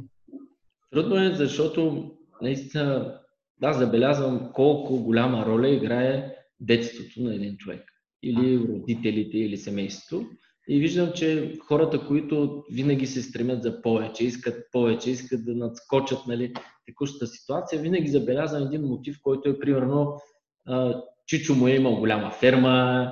Трудно 0.91 1.23
е, 1.23 1.29
защото 1.29 2.11
наистина 2.41 3.19
аз 3.63 3.77
забелязвам 3.77 4.51
колко 4.53 5.03
голяма 5.03 5.45
роля 5.45 5.69
играе 5.69 6.35
детството 6.59 7.21
на 7.21 7.35
един 7.35 7.57
човек. 7.57 7.83
Или 8.23 8.59
родителите, 8.59 9.37
или 9.37 9.57
семейството. 9.57 10.29
И 10.67 10.79
виждам, 10.79 11.11
че 11.15 11.57
хората, 11.67 12.07
които 12.07 12.63
винаги 12.71 13.07
се 13.07 13.21
стремят 13.21 13.63
за 13.63 13.81
повече, 13.81 14.25
искат 14.25 14.65
повече, 14.71 15.11
искат 15.11 15.45
да 15.45 15.55
надскочат 15.55 16.19
нали, 16.27 16.53
текущата 16.85 17.27
ситуация, 17.27 17.81
винаги 17.81 18.07
забелязвам 18.07 18.63
един 18.63 18.81
мотив, 18.81 19.17
който 19.23 19.49
е 19.49 19.59
примерно 19.59 20.21
Чичо 21.27 21.55
му 21.55 21.67
е 21.67 21.75
имал 21.75 21.95
голяма 21.95 22.31
ферма 22.31 23.11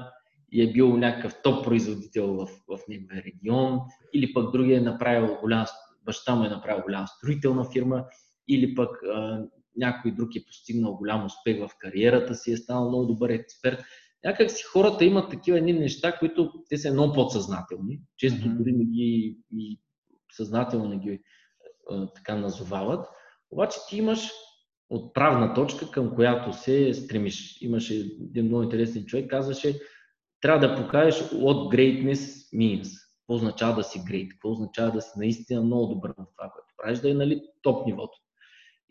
и 0.52 0.64
е 0.64 0.72
бил 0.72 0.98
някакъв 0.98 1.34
топ 1.44 1.64
производител 1.66 2.34
в, 2.34 2.48
в 2.48 2.80
неговия 2.90 3.24
регион, 3.24 3.80
или 4.14 4.34
пък 4.34 4.52
другия 4.52 4.78
е 4.78 4.82
направил 4.82 5.38
голям, 5.42 5.66
баща 6.06 6.36
му 6.36 6.44
е 6.44 6.50
направил 6.50 6.84
голяма 6.84 7.08
строителна 7.08 7.66
фирма, 7.74 8.06
или 8.50 8.76
пък 8.76 9.04
а, 9.04 9.46
някой 9.78 10.12
друг 10.12 10.36
е 10.36 10.46
постигнал 10.46 10.96
голям 10.96 11.26
успех 11.26 11.60
в 11.60 11.70
кариерата 11.80 12.36
си, 12.36 12.52
е 12.52 12.58
станал 12.58 12.90
много 12.90 13.06
добър 13.06 13.30
експерт 13.30 13.80
някак 14.24 14.52
си 14.52 14.64
хората 14.64 15.06
имат 15.06 15.30
такива 15.30 15.58
едни 15.58 15.74
неща, 15.74 16.18
които 16.20 16.54
те 16.70 16.78
са 16.78 16.94
много 16.94 17.14
подсъзнателни. 17.14 18.02
Често 18.18 18.48
mm-hmm. 18.48 18.58
дори 18.58 18.72
не 18.72 18.86
ги 18.86 19.38
и 19.54 19.80
съзнателно 20.32 20.90
не 20.90 20.98
ги 20.98 21.22
а, 21.90 22.14
така 22.14 22.36
назовават. 22.36 23.08
Обаче 23.52 23.80
ти 23.90 23.98
имаш 23.98 24.30
отправна 24.90 25.54
точка, 25.54 25.92
към 25.92 26.16
която 26.16 26.54
се 26.54 26.94
стремиш. 26.94 27.62
Имаше 27.62 27.96
един 28.22 28.46
много 28.46 28.64
интересен 28.64 29.06
човек, 29.06 29.30
казваше, 29.30 29.80
трябва 30.42 30.68
да 30.68 30.84
покажеш 30.84 31.22
what 31.22 31.76
greatness 31.76 32.54
means. 32.56 32.88
Какво 33.20 33.34
означава 33.34 33.76
да 33.76 33.84
си 33.84 34.00
great? 34.00 34.30
Какво 34.30 34.52
означава 34.52 34.92
да 34.92 35.02
си 35.02 35.12
наистина 35.18 35.62
много 35.62 35.94
добър 35.94 36.10
в 36.10 36.16
това, 36.16 36.52
което 36.54 36.74
правиш, 36.78 37.00
да 37.00 37.12
е 37.12 37.14
нали, 37.14 37.42
топ 37.62 37.86
нивото. 37.86 38.20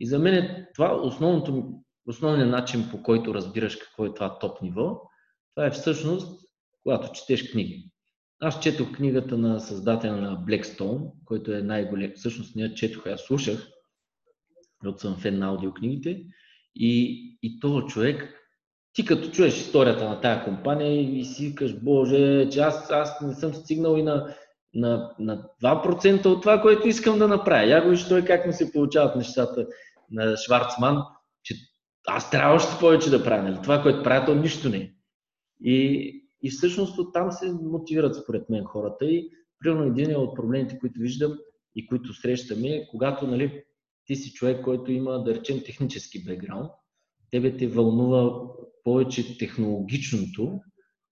И 0.01 0.07
за 0.07 0.19
мен 0.19 0.35
е 0.35 0.69
това 0.75 1.01
основното, 1.03 1.73
основният 2.07 2.51
начин, 2.51 2.89
по 2.91 3.03
който 3.03 3.35
разбираш 3.35 3.77
какво 3.77 4.07
е 4.07 4.15
това 4.15 4.39
топ 4.39 4.63
ниво, 4.63 5.01
това 5.55 5.67
е 5.67 5.71
всъщност, 5.71 6.49
когато 6.83 7.13
четеш 7.13 7.51
книги. 7.51 7.91
Аз 8.41 8.61
четох 8.61 8.93
книгата 8.93 9.39
на 9.39 9.61
създателя 9.61 10.17
на 10.17 10.37
Blackstone, 10.37 11.11
който 11.25 11.53
е 11.53 11.63
най-голем. 11.63 12.13
Всъщност 12.17 12.57
не 12.57 12.63
я 12.63 12.75
четох, 12.75 13.07
аз 13.07 13.21
слушах, 13.21 13.69
защото 14.83 15.01
съм 15.01 15.17
фен 15.17 15.39
на 15.39 15.47
аудиокнигите. 15.47 16.23
И, 16.75 17.23
и 17.43 17.61
този 17.61 17.87
човек, 17.87 18.35
ти 18.93 19.05
като 19.05 19.31
чуеш 19.31 19.57
историята 19.57 20.09
на 20.09 20.21
тая 20.21 20.45
компания 20.45 21.19
и 21.19 21.25
си 21.25 21.47
викаш, 21.47 21.81
боже, 21.81 22.49
че 22.51 22.61
аз, 22.61 22.91
аз 22.91 23.21
не 23.21 23.35
съм 23.35 23.55
стигнал 23.55 23.97
и 23.97 24.03
на, 24.03 24.35
на, 24.75 25.15
на 25.19 25.43
2% 25.63 26.27
от 26.27 26.43
това, 26.43 26.61
което 26.61 26.89
искам 26.89 27.19
да 27.19 27.29
направя. 27.29 27.67
Я 27.67 27.83
го 27.83 27.91
виж 27.91 28.09
той 28.09 28.25
как 28.25 28.47
му 28.47 28.53
се 28.53 28.73
получават 28.73 29.17
нещата 29.17 29.67
на 30.11 30.37
Шварцман, 30.37 31.03
че 31.43 31.55
аз 32.07 32.31
трябва 32.31 32.55
още 32.55 32.81
повече 32.81 33.11
да 33.11 33.25
правя. 33.25 33.43
Нали? 33.43 33.59
Това, 33.63 33.83
което 33.83 34.03
правя, 34.03 34.27
то 34.27 34.35
нищо 34.35 34.69
не 34.69 34.77
е. 34.77 34.93
И, 35.65 36.13
и 36.43 36.51
всъщност 36.51 36.99
оттам 36.99 37.33
се 37.33 37.53
мотивират 37.53 38.17
според 38.17 38.51
мен 38.51 38.65
хората. 38.65 39.05
И 39.05 39.31
примерно 39.59 39.85
един 39.85 40.17
от 40.17 40.37
проблемите, 40.37 40.79
които 40.79 41.01
виждам 41.01 41.39
и 41.75 41.87
които 41.87 42.15
срещаме 42.15 42.69
е, 42.69 42.87
когато 42.91 43.27
нали, 43.27 43.63
ти 44.05 44.17
си 44.17 44.33
човек, 44.33 44.65
който 44.65 44.93
има, 44.93 45.25
да 45.25 45.35
речем, 45.35 45.63
технически 45.65 46.25
бекграунд, 46.25 46.71
тебе 47.31 47.57
те 47.57 47.67
вълнува 47.67 48.43
повече 48.85 49.39
технологичното, 49.39 50.61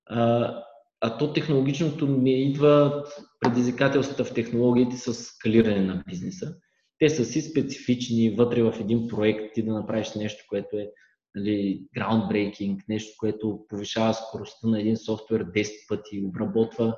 а, 0.07 0.55
а 1.01 1.19
то 1.19 1.33
технологичното 1.33 2.07
не 2.07 2.43
идва 2.43 3.05
предизвикателствата 3.41 4.25
в 4.25 4.35
технологиите 4.35 4.97
с 4.97 5.15
скалиране 5.15 5.81
на 5.81 6.03
бизнеса. 6.09 6.57
Те 6.99 7.09
са 7.09 7.25
си 7.25 7.43
специфични 7.43 8.31
вътре 8.31 8.63
в 8.63 8.75
един 8.81 9.09
проект, 9.09 9.55
ти 9.55 9.63
да 9.63 9.73
направиш 9.73 10.15
нещо, 10.15 10.45
което 10.49 10.77
е 10.77 10.91
нали, 11.35 11.87
groundbreaking, 11.97 12.83
нещо, 12.89 13.15
което 13.19 13.65
повишава 13.69 14.15
скоростта 14.15 14.69
на 14.69 14.81
един 14.81 14.97
софтуер 14.97 15.45
10 15.45 15.89
пъти, 15.89 16.23
обработва 16.25 16.97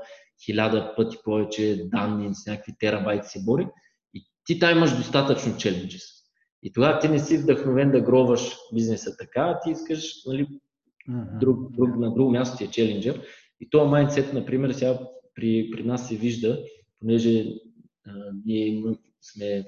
1000 0.51 0.97
пъти 0.97 1.17
повече 1.25 1.85
данни 1.85 2.35
с 2.35 2.47
някакви 2.47 2.73
терабайти 2.79 3.29
се 3.29 3.45
бори 3.45 3.67
и 4.15 4.27
ти 4.45 4.59
там 4.59 4.77
имаш 4.77 4.97
достатъчно 4.97 5.53
challenges. 5.53 6.19
И 6.63 6.73
тогава 6.73 6.99
ти 6.99 7.09
не 7.09 7.19
си 7.19 7.39
вдъхновен 7.39 7.91
да 7.91 8.01
гробваш 8.01 8.57
бизнеса 8.75 9.17
така, 9.17 9.41
а 9.41 9.61
ти 9.65 9.71
искаш 9.71 10.13
нали, 10.27 10.49
друг, 11.41 11.77
друг, 11.77 11.97
на 11.97 12.15
друго 12.15 12.31
място 12.31 12.57
си 12.57 12.65
е 12.65 12.71
челенджер. 12.71 13.23
И 13.61 13.71
този 13.71 13.91
майндсет, 13.91 14.33
например, 14.33 14.73
сега 14.73 14.99
при, 15.35 15.71
при 15.73 15.85
нас 15.85 16.09
се 16.09 16.17
вижда, 16.17 16.65
понеже 17.01 17.47
а, 18.07 18.13
ние 18.45 18.83
сме 19.23 19.65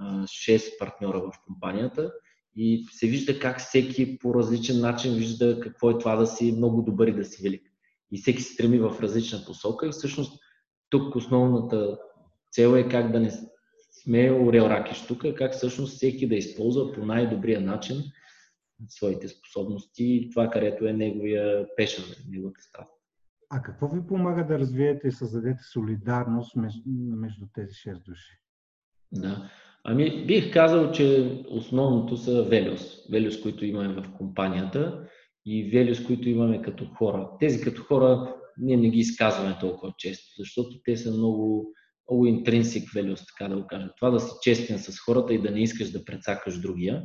6 0.00 0.78
партньора 0.78 1.20
в 1.20 1.32
компанията 1.46 2.12
и 2.56 2.86
се 2.90 3.06
вижда 3.06 3.38
как 3.38 3.60
всеки 3.60 4.18
по 4.18 4.34
различен 4.34 4.80
начин 4.80 5.14
вижда 5.14 5.60
какво 5.60 5.90
е 5.90 5.98
това 5.98 6.16
да 6.16 6.26
си 6.26 6.52
много 6.52 6.82
добър 6.82 7.06
и 7.06 7.12
да 7.12 7.24
си 7.24 7.42
велик. 7.42 7.62
И 8.10 8.18
всеки 8.18 8.42
се 8.42 8.52
стреми 8.52 8.78
в 8.78 8.96
различна 9.00 9.44
посока 9.46 9.86
и 9.86 9.90
всъщност 9.90 10.40
тук 10.90 11.16
основната 11.16 11.98
цел 12.52 12.76
е 12.76 12.88
как 12.88 13.12
да 13.12 13.20
не 13.20 13.30
сме 14.02 14.32
орел 14.32 14.62
ракиш 14.62 15.06
тук, 15.06 15.24
как 15.36 15.52
всъщност 15.52 15.96
всеки 15.96 16.28
да 16.28 16.34
използва 16.34 16.92
по 16.92 17.06
най-добрия 17.06 17.60
начин 17.60 17.96
своите 18.88 19.28
способности 19.28 20.04
и 20.04 20.30
това, 20.30 20.50
където 20.50 20.86
е 20.86 20.92
неговия 20.92 21.66
пешен, 21.76 22.04
неговата 22.28 22.60
страст. 22.60 22.92
А 23.50 23.62
какво 23.62 23.88
ви 23.88 24.06
помага 24.06 24.46
да 24.46 24.58
развиете 24.58 25.08
и 25.08 25.12
създадете 25.12 25.62
солидарност 25.72 26.56
между 26.96 27.46
тези 27.54 27.72
6 27.72 28.04
души? 28.04 28.40
Да. 29.12 29.50
Ами 29.90 30.26
бих 30.26 30.52
казал, 30.52 30.92
че 30.92 31.38
основното 31.48 32.16
са 32.16 32.42
велюс. 32.42 33.08
Велюс, 33.10 33.40
които 33.40 33.66
имаме 33.66 34.02
в 34.02 34.12
компанията 34.16 35.08
и 35.46 35.70
велюс, 35.70 36.06
които 36.06 36.28
имаме 36.28 36.62
като 36.62 36.84
хора. 36.84 37.30
Тези 37.40 37.60
като 37.60 37.82
хора 37.82 38.34
ние 38.58 38.76
не 38.76 38.90
ги 38.90 38.98
изказваме 38.98 39.56
толкова 39.60 39.94
често, 39.98 40.34
защото 40.38 40.80
те 40.84 40.96
са 40.96 41.10
много, 41.10 41.72
много 42.10 42.26
интринсик 42.26 42.90
велюс, 42.94 43.26
така 43.26 43.54
да 43.54 43.60
го 43.60 43.66
кажа. 43.66 43.88
Това 43.96 44.10
да 44.10 44.20
си 44.20 44.32
честен 44.42 44.78
с 44.78 44.98
хората 44.98 45.34
и 45.34 45.42
да 45.42 45.50
не 45.50 45.62
искаш 45.62 45.90
да 45.90 46.04
прецакаш 46.04 46.60
другия. 46.60 47.04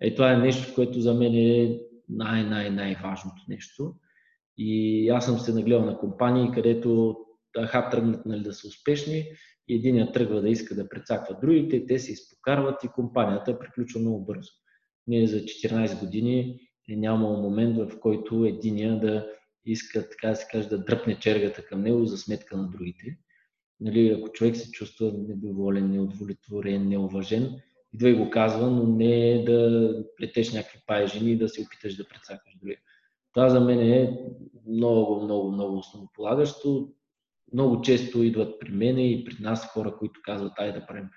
Е, 0.00 0.14
това 0.14 0.32
е 0.32 0.36
нещо, 0.36 0.74
което 0.74 1.00
за 1.00 1.14
мен 1.14 1.34
е 1.34 1.78
най-най-най-важното 2.08 3.42
нещо. 3.48 3.94
И 4.56 5.08
аз 5.08 5.26
съм 5.26 5.38
се 5.38 5.54
нагледал 5.54 5.84
на 5.84 5.98
компании, 5.98 6.50
където 6.54 7.16
аха 7.58 7.90
тръгнат 7.90 8.26
нали, 8.26 8.42
да 8.42 8.52
са 8.52 8.68
успешни 8.68 9.24
и 9.68 9.74
единият 9.74 10.14
тръгва 10.14 10.40
да 10.40 10.48
иска 10.48 10.74
да 10.74 10.88
прецаква 10.88 11.36
другите, 11.40 11.86
те 11.86 11.98
се 11.98 12.12
изпокарват 12.12 12.84
и 12.84 12.88
компанията 12.88 13.58
приключва 13.58 14.00
много 14.00 14.24
бързо. 14.24 14.50
Ние 15.06 15.26
за 15.26 15.36
14 15.36 16.00
години 16.00 16.60
е 16.88 16.96
нямало 16.96 17.42
момент, 17.42 17.76
в 17.76 18.00
който 18.00 18.44
единия 18.44 19.00
да 19.00 19.26
иска, 19.64 20.08
така 20.08 20.28
да 20.28 20.36
се 20.36 20.46
каже, 20.50 20.68
да 20.68 20.84
дръпне 20.84 21.18
чергата 21.18 21.64
към 21.64 21.82
него 21.82 22.04
за 22.04 22.18
сметка 22.18 22.56
на 22.56 22.68
другите. 22.68 23.18
Нали, 23.80 24.08
ако 24.08 24.32
човек 24.32 24.56
се 24.56 24.70
чувства 24.70 25.12
недоволен, 25.28 25.90
неудовлетворен, 25.90 26.88
неуважен, 26.88 27.60
идва 27.94 28.08
и 28.08 28.14
го 28.14 28.30
казва, 28.30 28.70
но 28.70 28.86
не 28.86 29.30
е 29.30 29.44
да 29.44 29.92
плетеш 30.16 30.52
някакви 30.52 30.78
паежини 30.86 31.32
и 31.32 31.38
да 31.38 31.48
се 31.48 31.62
опиташ 31.62 31.96
да 31.96 32.08
прецакаш 32.08 32.56
другия. 32.60 32.78
Това 33.34 33.48
за 33.48 33.60
мен 33.60 33.80
е 33.80 34.18
много, 34.68 35.24
много, 35.24 35.52
много 35.52 35.78
основополагащо. 35.78 36.92
Много 37.52 37.80
често 37.80 38.22
идват 38.22 38.60
при 38.60 38.70
мене 38.70 39.10
и 39.12 39.24
при 39.24 39.36
нас 39.40 39.66
хора, 39.66 39.96
които 39.98 40.20
казват, 40.24 40.52
ай 40.58 40.72
да 40.72 40.86
правим 40.86 41.08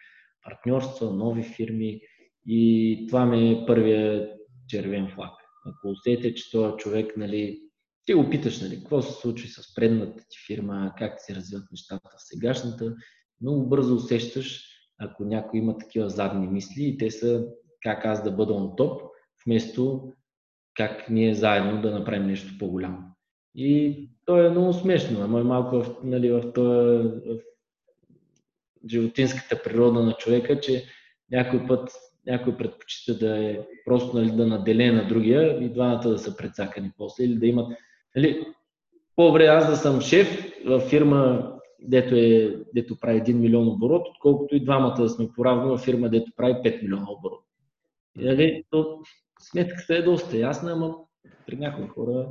партньорства, 0.43 1.13
нови 1.13 1.43
фирми. 1.43 2.01
И 2.45 3.05
това 3.09 3.25
ми 3.25 3.51
е 3.51 3.65
първият 3.67 4.31
червен 4.67 5.11
флаг. 5.15 5.31
Ако 5.65 5.87
усетите, 5.87 6.35
че 6.35 6.51
този 6.51 6.77
човек, 6.77 7.17
нали, 7.17 7.61
ти 8.05 8.13
го 8.13 8.29
питаш, 8.29 8.61
нали, 8.61 8.75
какво 8.75 9.01
се 9.01 9.21
случи 9.21 9.47
с 9.47 9.75
предната 9.75 10.23
ти 10.29 10.37
фирма, 10.47 10.93
как 10.97 11.13
се 11.17 11.35
развиват 11.35 11.71
нещата 11.71 12.09
в 12.09 12.27
сегашната, 12.27 12.95
много 13.41 13.69
бързо 13.69 13.95
усещаш, 13.95 14.67
ако 14.99 15.25
някой 15.25 15.59
има 15.59 15.77
такива 15.77 16.09
задни 16.09 16.47
мисли 16.47 16.83
и 16.83 16.97
те 16.97 17.11
са 17.11 17.47
как 17.81 18.05
аз 18.05 18.23
да 18.23 18.31
бъда 18.31 18.59
на 18.59 18.75
топ, 18.75 19.01
вместо 19.45 20.13
как 20.73 21.09
ние 21.09 21.33
заедно 21.35 21.81
да 21.81 21.99
направим 21.99 22.27
нещо 22.27 22.53
по-голямо. 22.59 22.99
И 23.55 24.10
то 24.25 24.37
е 24.45 24.49
много 24.49 24.73
смешно, 24.73 25.21
ама 25.21 25.39
е 25.39 25.43
малко 25.43 25.83
в, 25.83 25.95
нали, 26.03 26.31
в, 26.31 26.53
това, 26.53 26.73
в 26.73 27.39
животинската 28.89 29.63
природа 29.63 30.03
на 30.03 30.13
човека, 30.13 30.59
че 30.59 30.85
някой 31.31 31.67
път 31.67 31.91
някой 32.27 32.57
предпочита 32.57 33.17
да 33.17 33.45
е 33.45 33.59
просто 33.85 34.17
нали, 34.17 34.31
да 34.31 34.47
наделе 34.47 34.91
на 34.91 35.07
другия 35.07 35.63
и 35.63 35.69
двамата 35.69 36.09
да 36.09 36.17
са 36.17 36.37
прецакани 36.37 36.91
после 36.97 37.23
или 37.23 37.35
да 37.35 37.47
имат... 37.47 37.77
Нали, 38.15 38.45
по-добре 39.15 39.45
аз 39.45 39.69
да 39.69 39.75
съм 39.75 40.01
шеф 40.01 40.53
в 40.65 40.79
фирма, 40.79 41.53
дето, 41.81 42.15
е, 42.15 42.57
дето 42.75 42.99
прави 42.99 43.21
1 43.21 43.33
милион 43.33 43.67
оборот, 43.67 44.07
отколкото 44.09 44.55
и 44.55 44.63
двамата 44.63 44.95
да 45.01 45.09
сме 45.09 45.27
поравно 45.35 45.77
в 45.77 45.81
фирма, 45.81 46.09
дето 46.09 46.31
прави 46.35 46.53
5 46.53 46.81
милиона 46.81 47.07
оборот. 47.11 47.43
Нали, 48.15 48.63
то, 48.69 48.99
сметката 49.39 49.95
е 49.95 50.01
доста 50.01 50.37
ясна, 50.37 50.71
ама 50.71 50.95
при 51.47 51.55
някои 51.55 51.87
хора 51.87 52.27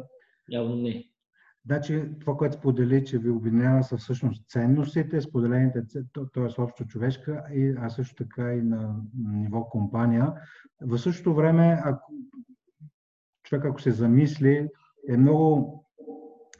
явно 0.50 0.76
не. 0.76 1.09
Значи, 1.66 2.04
това, 2.20 2.36
което 2.36 2.56
сподели, 2.56 3.04
че 3.04 3.18
ви 3.18 3.30
обединява 3.30 3.82
са 3.82 3.96
всъщност 3.96 4.48
ценностите, 4.48 5.20
споделените, 5.20 5.82
т.е. 6.34 6.62
общо 6.62 6.84
човешка, 6.86 7.44
а 7.78 7.90
също 7.90 8.14
така 8.14 8.54
и 8.54 8.62
на 8.62 8.96
ниво 9.32 9.64
компания. 9.64 10.34
В 10.80 10.98
същото 10.98 11.34
време, 11.34 11.80
ако 11.84 12.12
човек 13.44 13.64
ако 13.64 13.80
се 13.80 13.90
замисли, 13.90 14.68
е 15.08 15.16
много 15.16 15.84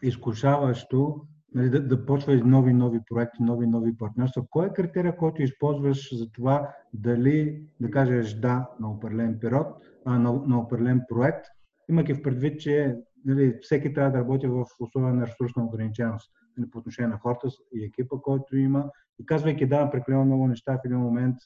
изкушаващо 0.02 1.26
нали, 1.54 1.70
да, 1.70 1.86
да 1.86 2.06
почва 2.06 2.34
и 2.34 2.42
нови 2.42 2.72
нови 2.72 3.00
проекти, 3.10 3.42
нови 3.42 3.66
нови 3.66 3.96
партньорства. 3.96 4.44
Кой 4.50 4.66
е 4.66 4.72
критерия, 4.72 5.16
който 5.16 5.42
използваш 5.42 6.18
за 6.18 6.30
това 6.32 6.74
дали 6.94 7.62
да 7.80 7.90
кажеш 7.90 8.34
да 8.34 8.68
на 8.80 8.90
определен 8.90 9.38
период, 9.40 9.66
а, 10.04 10.18
на, 10.18 10.32
на 10.46 10.60
определен 10.60 11.02
проект, 11.08 11.46
имайки 11.88 12.14
в 12.14 12.22
предвид, 12.22 12.60
че 12.60 12.96
нали, 13.24 13.58
всеки 13.62 13.94
трябва 13.94 14.10
да 14.10 14.18
работи 14.18 14.46
в 14.46 14.64
условия 14.80 15.14
на 15.14 15.26
ресурсна 15.26 15.64
ограниченост 15.64 16.32
нали, 16.58 16.70
по 16.70 16.78
отношение 16.78 17.08
на 17.08 17.18
хората 17.18 17.48
и 17.74 17.84
екипа, 17.84 18.16
който 18.22 18.56
има. 18.56 18.90
И 19.18 19.26
казвайки 19.26 19.66
да, 19.66 19.90
прекалено 19.90 20.24
много 20.24 20.48
неща 20.48 20.72
в 20.72 20.84
един 20.84 20.98
момент, 20.98 21.36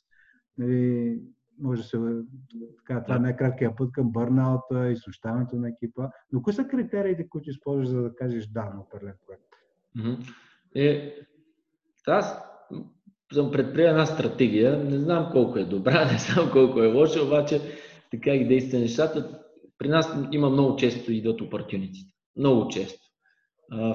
нали, 0.59 1.21
може 1.59 1.83
да 1.83 1.89
се 1.89 1.99
така, 2.79 3.03
това 3.03 3.17
е 3.17 3.19
най-краткия 3.19 3.77
път 3.77 3.93
към 3.93 4.13
бърнаута, 4.13 4.91
изсущаването 4.91 5.57
на 5.57 5.69
екипа. 5.69 6.09
Но 6.33 6.43
кои 6.43 6.53
са 6.53 6.65
критериите, 6.65 7.29
които 7.29 7.51
използваш, 7.51 7.89
за 7.89 8.03
да 8.03 8.15
кажеш 8.15 8.47
да 8.47 8.65
на 8.65 8.81
определен 8.81 9.15
проект? 9.27 9.43
Е, 10.75 11.15
аз 12.07 12.43
съм 13.33 13.51
предприел 13.53 13.89
една 13.89 14.07
стратегия, 14.07 14.85
не 14.85 14.99
знам 14.99 15.29
колко 15.33 15.59
е 15.59 15.65
добра, 15.65 16.05
не 16.13 16.19
знам 16.19 16.51
колко 16.53 16.83
е 16.83 16.93
лоша, 16.93 17.23
обаче 17.23 17.61
така 18.11 18.37
ги 18.37 18.45
действа 18.45 18.79
нещата. 18.79 19.44
При 19.79 19.89
нас 19.89 20.09
има 20.33 20.51
много 20.51 20.77
често 20.77 21.13
идват 21.13 21.41
опортюниците. 21.41 22.13
Много 22.37 22.69
често. 22.69 23.09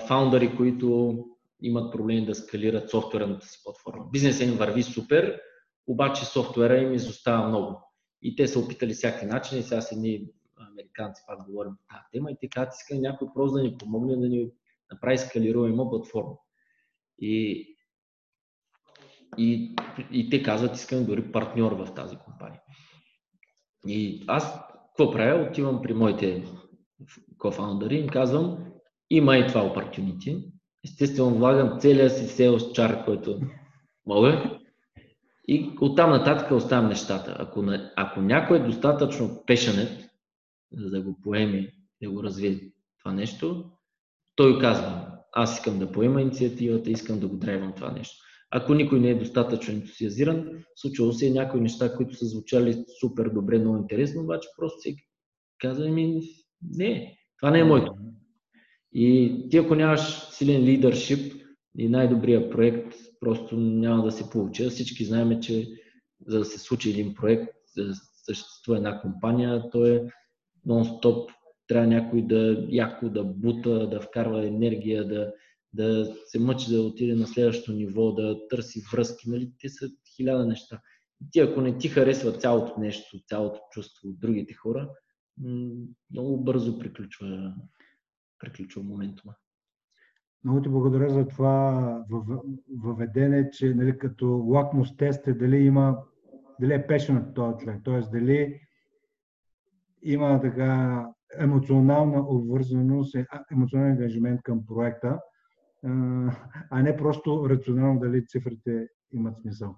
Фаундъри, 0.07 0.55
които 0.55 1.17
имат 1.61 1.91
проблеми 1.91 2.25
да 2.25 2.35
скалират 2.35 2.89
софтуерната 2.89 3.47
си 3.47 3.59
платформа. 3.63 4.05
Бизнесът 4.11 4.47
им 4.47 4.53
върви 4.53 4.83
супер, 4.83 5.41
обаче 5.87 6.25
софтуера 6.25 6.77
им 6.77 6.93
изостава 6.93 7.47
много. 7.47 7.93
И 8.21 8.35
те 8.35 8.47
са 8.47 8.59
опитали 8.59 8.93
всякакви 8.93 9.25
начини. 9.25 9.63
Сега 9.63 9.81
с 9.81 9.91
едни 9.91 10.25
американци 10.71 11.23
пак 11.27 11.45
говорим 11.45 11.71
по 11.71 11.95
тази 11.95 12.03
тема 12.11 12.31
и 12.31 12.37
те 12.41 12.49
казват, 12.49 12.75
иска 12.75 12.95
някой 12.95 13.27
просто 13.33 13.57
да 13.57 13.63
ни 13.63 13.77
помогне 13.77 14.15
да 14.15 14.29
ни 14.29 14.51
направи 14.91 15.17
скалируема 15.17 15.89
платформа. 15.89 16.35
И, 17.21 17.65
и, 19.37 19.75
и 20.11 20.29
те 20.29 20.43
казват, 20.43 20.75
искам 20.75 21.05
дори 21.05 21.31
партньор 21.31 21.71
в 21.71 21.93
тази 21.95 22.15
компания. 22.15 22.61
И 23.87 24.23
аз 24.27 24.59
какво 24.99 25.11
правя? 25.11 25.47
Отивам 25.49 25.81
при 25.81 25.93
моите 25.93 26.43
кофаундъри 27.37 27.95
им 27.95 28.07
казвам, 28.07 28.57
има 29.09 29.37
и 29.37 29.47
това 29.47 29.61
opportunity. 29.61 30.51
Естествено, 30.85 31.29
влагам 31.29 31.79
целия 31.79 32.09
си 32.09 32.43
sales 32.43 32.71
чар, 32.71 33.05
който 33.05 33.39
мога. 34.05 34.59
И 35.47 35.71
оттам 35.81 36.09
нататък 36.09 36.51
оставям 36.51 36.89
нещата. 36.89 37.35
Ако, 37.39 37.65
ако 37.95 38.21
някой 38.21 38.57
е 38.57 38.63
достатъчно 38.63 39.43
пешенет, 39.47 40.09
за 40.71 40.89
да 40.89 41.01
го 41.01 41.19
поеме, 41.23 41.73
да 42.01 42.09
го 42.09 42.23
развие 42.23 42.71
това 42.99 43.13
нещо, 43.13 43.71
той 44.35 44.59
казва, 44.59 45.11
аз 45.31 45.57
искам 45.57 45.79
да 45.79 45.91
поема 45.91 46.21
инициативата, 46.21 46.89
искам 46.89 47.19
да 47.19 47.27
го 47.27 47.37
драйвам 47.37 47.73
това 47.75 47.91
нещо. 47.91 48.28
Ако 48.51 48.73
никой 48.73 48.99
не 48.99 49.09
е 49.09 49.19
достатъчно 49.19 49.73
ентусиазиран, 49.73 50.63
случвало 50.75 51.11
се 51.11 51.25
и 51.25 51.31
някои 51.31 51.61
неща, 51.61 51.95
които 51.95 52.15
са 52.15 52.25
звучали 52.25 52.85
супер 52.99 53.29
добре, 53.29 53.59
много 53.59 53.77
интересно, 53.77 54.21
обаче 54.21 54.49
просто 54.57 54.81
си 54.81 54.95
казва 55.59 55.89
ми, 55.89 56.21
не, 56.61 57.17
това 57.39 57.51
не 57.51 57.59
е 57.59 57.63
моето. 57.63 57.93
И 58.93 59.35
ти 59.49 59.57
ако 59.57 59.75
нямаш 59.75 60.29
силен 60.31 60.63
лидършип 60.63 61.33
и 61.77 61.89
най-добрият 61.89 62.51
проект, 62.51 62.95
просто 63.19 63.57
няма 63.57 64.03
да 64.03 64.11
се 64.11 64.29
получи. 64.29 64.69
Всички 64.69 65.05
знаем, 65.05 65.41
че 65.41 65.67
за 66.27 66.39
да 66.39 66.45
се 66.45 66.59
случи 66.59 66.89
един 66.89 67.13
проект, 67.13 67.53
да 67.77 67.93
съществува 68.25 68.77
една 68.77 69.01
компания, 69.01 69.69
то 69.71 69.85
е 69.85 70.03
нон-стоп 70.67 71.31
трябва 71.67 71.87
някой 71.87 72.21
да 72.21 72.65
яко 72.69 73.09
да 73.09 73.23
бута, 73.23 73.89
да 73.89 74.01
вкарва 74.01 74.47
енергия, 74.47 75.07
да, 75.07 75.33
да 75.73 76.15
се 76.25 76.39
мъчи 76.39 76.71
да 76.71 76.81
отиде 76.81 77.15
на 77.15 77.27
следващото 77.27 77.71
ниво, 77.71 78.11
да 78.11 78.47
търси 78.47 78.81
връзки. 78.93 79.29
Нали? 79.29 79.51
Те 79.61 79.69
са 79.69 79.89
хиляда 80.15 80.45
неща. 80.45 80.81
Ти, 81.31 81.39
ако 81.39 81.61
не 81.61 81.77
ти 81.77 81.87
харесва 81.87 82.31
цялото 82.31 82.79
нещо, 82.79 83.19
цялото 83.27 83.59
чувство 83.71 84.09
от 84.09 84.19
другите 84.19 84.53
хора, 84.53 84.89
много 86.11 86.43
бързо 86.43 86.79
приключва, 86.79 87.55
приключва 88.39 88.83
моментума. 88.83 89.35
Много 90.43 90.61
ти 90.61 90.69
благодаря 90.69 91.09
за 91.09 91.27
това 91.27 92.03
въведение, 92.83 93.49
че 93.51 93.73
нали, 93.73 93.97
като 93.97 94.25
лакмус 94.25 94.97
тест 94.97 95.27
е 95.27 95.33
дали 95.33 95.57
има, 95.57 95.97
дали 96.61 96.73
е 96.73 96.85
от 97.11 97.33
този 97.35 97.57
човек, 97.57 97.81
т.е. 97.85 97.99
дали 97.99 98.59
има 100.03 100.41
така 100.41 101.05
емоционална 101.39 102.29
обвързаност, 102.29 103.15
емоционален 103.51 103.91
ангажимент 103.91 104.41
към 104.43 104.65
проекта, 104.65 105.19
а 106.69 106.83
не 106.83 106.97
просто 106.97 107.49
рационално 107.49 107.99
дали 107.99 108.27
цифрите 108.27 108.87
имат 109.11 109.37
смисъл. 109.37 109.75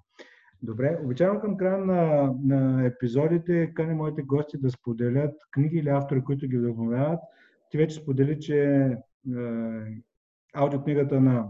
Добре, 0.63 0.99
обичайно 1.03 1.39
към 1.39 1.57
края 1.57 1.77
на, 1.77 2.33
на 2.43 2.85
епизодите 2.85 3.73
кани 3.73 3.93
моите 3.93 4.21
гости 4.21 4.57
да 4.57 4.71
споделят 4.71 5.35
книги 5.51 5.77
или 5.77 5.89
автори, 5.89 6.23
които 6.23 6.47
ги 6.47 6.57
вдъхновяват. 6.57 7.19
Ти 7.69 7.77
вече 7.77 7.95
сподели, 7.95 8.39
че 8.39 8.63
е, 8.63 8.97
аудиокнигата 10.53 11.21
на 11.21 11.49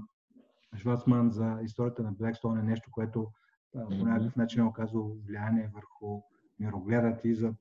Швацман 0.77 1.31
за 1.31 1.57
историята 1.63 2.03
на 2.03 2.11
Блекстон 2.11 2.59
е 2.59 2.63
нещо, 2.63 2.91
което 2.91 3.27
по 3.71 4.05
някакъв 4.05 4.35
начин 4.35 4.61
е 4.61 4.65
оказало 4.65 5.17
влияние 5.27 5.71
върху 5.73 6.21
мирогледа 6.61 7.17
ти, 7.17 7.35
за 7.35 7.53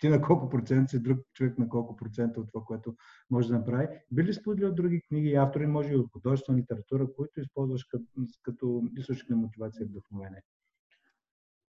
ти 0.00 0.08
на 0.08 0.22
колко 0.22 0.48
процент 0.48 0.90
си 0.90 1.02
друг 1.02 1.18
човек 1.34 1.58
на 1.58 1.68
колко 1.68 1.96
процента 1.96 2.40
от 2.40 2.48
това, 2.52 2.64
което 2.64 2.94
може 3.30 3.48
да 3.48 3.58
направи. 3.58 3.86
Би 4.10 4.24
ли 4.24 4.34
споделил 4.34 4.74
други 4.74 5.00
книги 5.08 5.28
и 5.28 5.36
автори, 5.36 5.66
може 5.66 5.92
и 5.92 5.96
от 5.96 6.12
художествена 6.12 6.58
литература, 6.58 7.12
които 7.16 7.40
използваш 7.40 7.84
като, 7.84 8.04
като 8.42 8.82
източник 8.96 9.30
на 9.30 9.36
мотивация 9.36 9.84
и 9.84 9.88
вдъхновение? 9.88 10.42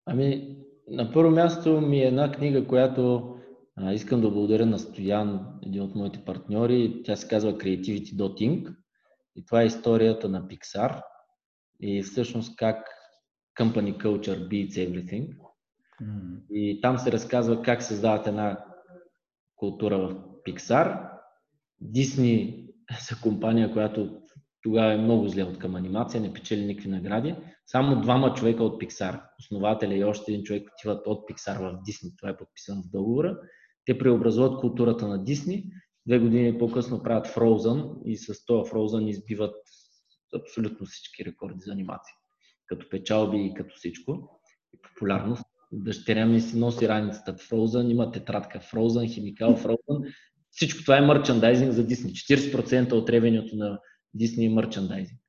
Ами, 0.06 0.56
на 0.88 1.12
първо 1.12 1.30
място 1.30 1.80
ми 1.80 2.00
е 2.00 2.06
една 2.06 2.32
книга, 2.32 2.66
която 2.66 3.34
а, 3.76 3.92
искам 3.92 4.20
да 4.20 4.30
благодаря 4.30 4.66
на 4.66 4.78
Стоян, 4.78 5.58
един 5.62 5.82
от 5.82 5.94
моите 5.94 6.24
партньори. 6.24 7.02
Тя 7.04 7.16
се 7.16 7.28
казва 7.28 7.52
Creativity 7.52 8.14
Inc. 8.14 8.74
И 9.36 9.44
това 9.44 9.62
е 9.62 9.66
историята 9.66 10.28
на 10.28 10.48
Pixar 10.48 11.02
и 11.80 12.02
всъщност 12.02 12.56
как 12.56 12.86
Company 13.60 14.02
Culture 14.02 14.48
beats 14.48 14.72
everything. 14.72 15.47
И 16.50 16.80
там 16.80 16.98
се 16.98 17.12
разказва 17.12 17.62
как 17.62 17.82
създават 17.82 18.26
една 18.26 18.64
култура 19.56 19.98
в 19.98 20.14
Pixar. 20.46 21.10
Disney 21.82 22.66
са 23.00 23.20
компания, 23.22 23.72
която 23.72 24.20
тогава 24.62 24.92
е 24.92 24.98
много 24.98 25.28
зле 25.28 25.42
от 25.42 25.58
към 25.58 25.74
анимация, 25.74 26.20
не 26.20 26.32
печели 26.32 26.66
никакви 26.66 26.90
награди. 26.90 27.34
Само 27.66 28.00
двама 28.00 28.34
човека 28.34 28.64
от 28.64 28.82
Pixar, 28.82 29.22
основателя 29.38 29.94
и 29.94 30.04
още 30.04 30.32
един 30.32 30.44
човек 30.44 30.68
отиват 30.72 31.06
от 31.06 31.28
Pixar 31.30 31.58
в 31.58 31.82
Disney, 31.82 32.18
това 32.18 32.30
е 32.30 32.36
подписано 32.36 32.82
в 32.82 32.90
договора. 32.90 33.38
Те 33.84 33.98
преобразуват 33.98 34.60
културата 34.60 35.08
на 35.08 35.24
Disney, 35.24 35.64
две 36.06 36.18
години 36.18 36.58
по-късно 36.58 37.02
правят 37.02 37.26
Frozen 37.26 38.02
и 38.04 38.16
с 38.16 38.44
това 38.46 38.64
Frozen 38.64 39.08
избиват 39.08 39.54
абсолютно 40.42 40.86
всички 40.86 41.24
рекорди 41.24 41.60
за 41.60 41.72
анимация. 41.72 42.14
Като 42.66 42.88
печалби 42.90 43.44
и 43.44 43.54
като 43.54 43.74
всичко. 43.76 44.40
И 44.74 44.78
популярност. 44.82 45.44
Дъщеря 45.72 46.26
ми 46.26 46.40
си 46.40 46.58
носи 46.58 46.88
раницата 46.88 47.34
Frozen, 47.34 47.90
има 47.90 48.12
тетрадка 48.12 48.58
Frozen, 48.58 49.14
химикал 49.14 49.56
Frozen. 49.56 50.14
Всичко 50.50 50.82
това 50.82 50.96
е 50.96 51.00
мерчандайзинг 51.00 51.72
за 51.72 51.86
Disney. 51.86 52.36
40% 52.36 52.92
от 52.92 53.10
ревенюто 53.10 53.56
на 53.56 53.78
Disney 54.16 54.46
е 54.46 54.54
мерчандайзинг. 54.54 55.20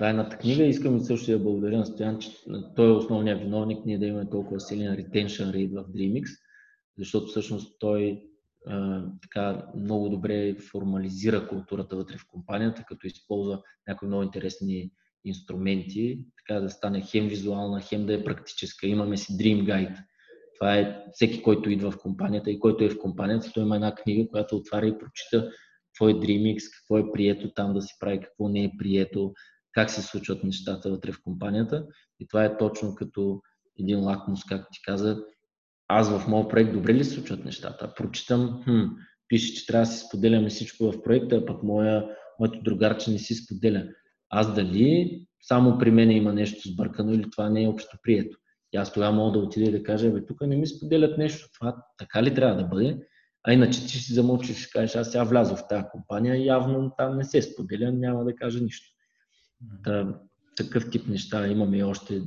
Това 0.00 0.08
е 0.08 0.10
едната 0.10 0.38
книга. 0.38 0.64
Искам 0.64 1.00
също 1.00 1.30
да 1.30 1.38
благодаря 1.38 1.78
на 1.78 1.86
Стоян, 1.86 2.18
че 2.18 2.30
той 2.76 2.88
е 2.88 2.92
основният 2.92 3.40
виновник 3.40 3.86
ние 3.86 3.98
да 3.98 4.06
имаме 4.06 4.30
толкова 4.30 4.60
силен 4.60 4.96
retention 4.96 5.50
rate 5.50 5.82
в 5.82 5.92
DreamX, 5.92 6.26
защото 6.98 7.26
всъщност 7.26 7.76
той 7.80 8.22
а, 8.66 9.04
така 9.22 9.66
много 9.76 10.08
добре 10.08 10.54
формализира 10.54 11.48
културата 11.48 11.96
вътре 11.96 12.16
в 12.18 12.26
компанията, 12.28 12.84
като 12.88 13.06
използва 13.06 13.62
някои 13.88 14.08
много 14.08 14.22
интересни 14.22 14.90
инструменти, 15.24 16.20
така 16.36 16.60
да 16.60 16.70
стане 16.70 17.00
хем 17.00 17.28
визуална, 17.28 17.80
хем 17.80 18.06
да 18.06 18.14
е 18.14 18.24
практическа. 18.24 18.86
Имаме 18.86 19.16
си 19.16 19.32
Dream 19.32 19.64
Guide. 19.64 20.04
Това 20.58 20.76
е 20.76 21.04
всеки, 21.12 21.42
който 21.42 21.70
идва 21.70 21.90
в 21.90 21.98
компанията 21.98 22.50
и 22.50 22.60
който 22.60 22.84
е 22.84 22.90
в 22.90 22.98
компанията, 22.98 23.50
той 23.54 23.62
има 23.62 23.74
една 23.74 23.94
книга, 23.94 24.28
която 24.30 24.56
отваря 24.56 24.86
и 24.86 24.98
прочита 24.98 25.50
какво 25.86 26.08
е 26.08 26.14
DreamX, 26.14 26.58
какво 26.78 26.98
е 26.98 27.12
прието 27.12 27.52
там 27.54 27.74
да 27.74 27.82
се 27.82 27.94
прави, 28.00 28.20
какво 28.20 28.48
не 28.48 28.64
е 28.64 28.72
прието, 28.78 29.32
как 29.72 29.90
се 29.90 30.02
случват 30.02 30.44
нещата 30.44 30.90
вътре 30.90 31.12
в 31.12 31.22
компанията. 31.22 31.86
И 32.20 32.28
това 32.28 32.44
е 32.44 32.56
точно 32.56 32.94
като 32.94 33.40
един 33.78 34.00
лакмус, 34.00 34.44
както 34.44 34.66
ти 34.72 34.82
каза. 34.82 35.24
Аз 35.88 36.10
в 36.10 36.28
моят 36.28 36.50
проект 36.50 36.72
добре 36.72 36.94
ли 36.94 37.04
се 37.04 37.10
случват 37.10 37.44
нещата? 37.44 37.94
Прочитам, 37.96 38.62
хм, 38.64 38.84
пише, 39.28 39.54
че 39.54 39.66
трябва 39.66 39.86
да 39.86 39.92
си 39.92 40.06
споделяме 40.06 40.48
всичко 40.48 40.92
в 40.92 41.02
проекта, 41.02 41.36
а 41.36 41.46
пък 41.46 41.62
моя, 41.62 42.06
моето 42.40 42.62
другарче 42.62 43.10
не 43.10 43.18
си 43.18 43.34
споделя. 43.34 43.88
Аз 44.30 44.54
дали 44.54 45.20
само 45.42 45.78
при 45.78 45.90
мен 45.90 46.10
има 46.10 46.32
нещо 46.32 46.68
сбъркано 46.68 47.12
или 47.12 47.30
това 47.30 47.50
не 47.50 47.62
е 47.62 47.68
общо 47.68 47.98
прието. 48.02 48.38
И 48.72 48.76
аз 48.76 48.92
тогава 48.92 49.16
мога 49.16 49.32
да 49.32 49.38
отида 49.38 49.66
и 49.66 49.72
да 49.72 49.82
кажа, 49.82 50.10
бе, 50.10 50.26
тук 50.26 50.40
не 50.40 50.56
ми 50.56 50.66
споделят 50.66 51.18
нещо, 51.18 51.48
това 51.58 51.76
така 51.98 52.22
ли 52.22 52.34
трябва 52.34 52.62
да 52.62 52.68
бъде? 52.68 52.98
А 53.44 53.52
иначе 53.52 53.80
ти 53.80 53.98
си 53.98 54.12
замълчиш 54.12 54.64
и 54.64 54.70
кажеш, 54.70 54.96
аз 54.96 55.10
сега 55.10 55.24
влязох 55.24 55.58
в 55.58 55.68
тази 55.68 55.84
компания, 55.92 56.44
явно 56.44 56.92
там 56.98 57.16
не 57.16 57.24
се 57.24 57.42
споделя, 57.42 57.92
няма 57.92 58.24
да 58.24 58.34
кажа 58.34 58.60
нищо. 58.60 58.86
Та, 59.84 60.20
такъв 60.56 60.90
тип 60.90 61.08
неща 61.08 61.48
имаме 61.48 61.78
и 61.78 61.82
още 61.82 62.22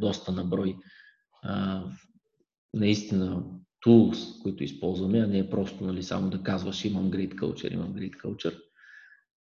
доста 0.00 0.32
наброй. 0.32 0.76
А, 1.42 1.84
наистина 2.74 3.44
tools, 3.86 4.42
които 4.42 4.64
използваме, 4.64 5.18
а 5.18 5.26
не 5.26 5.38
е 5.38 5.50
просто 5.50 5.84
нали, 5.84 6.02
само 6.02 6.30
да 6.30 6.42
казваш 6.42 6.84
имам 6.84 7.10
great 7.10 7.34
culture, 7.34 7.72
имам 7.72 7.94
great 7.94 8.16
culture. 8.16 8.58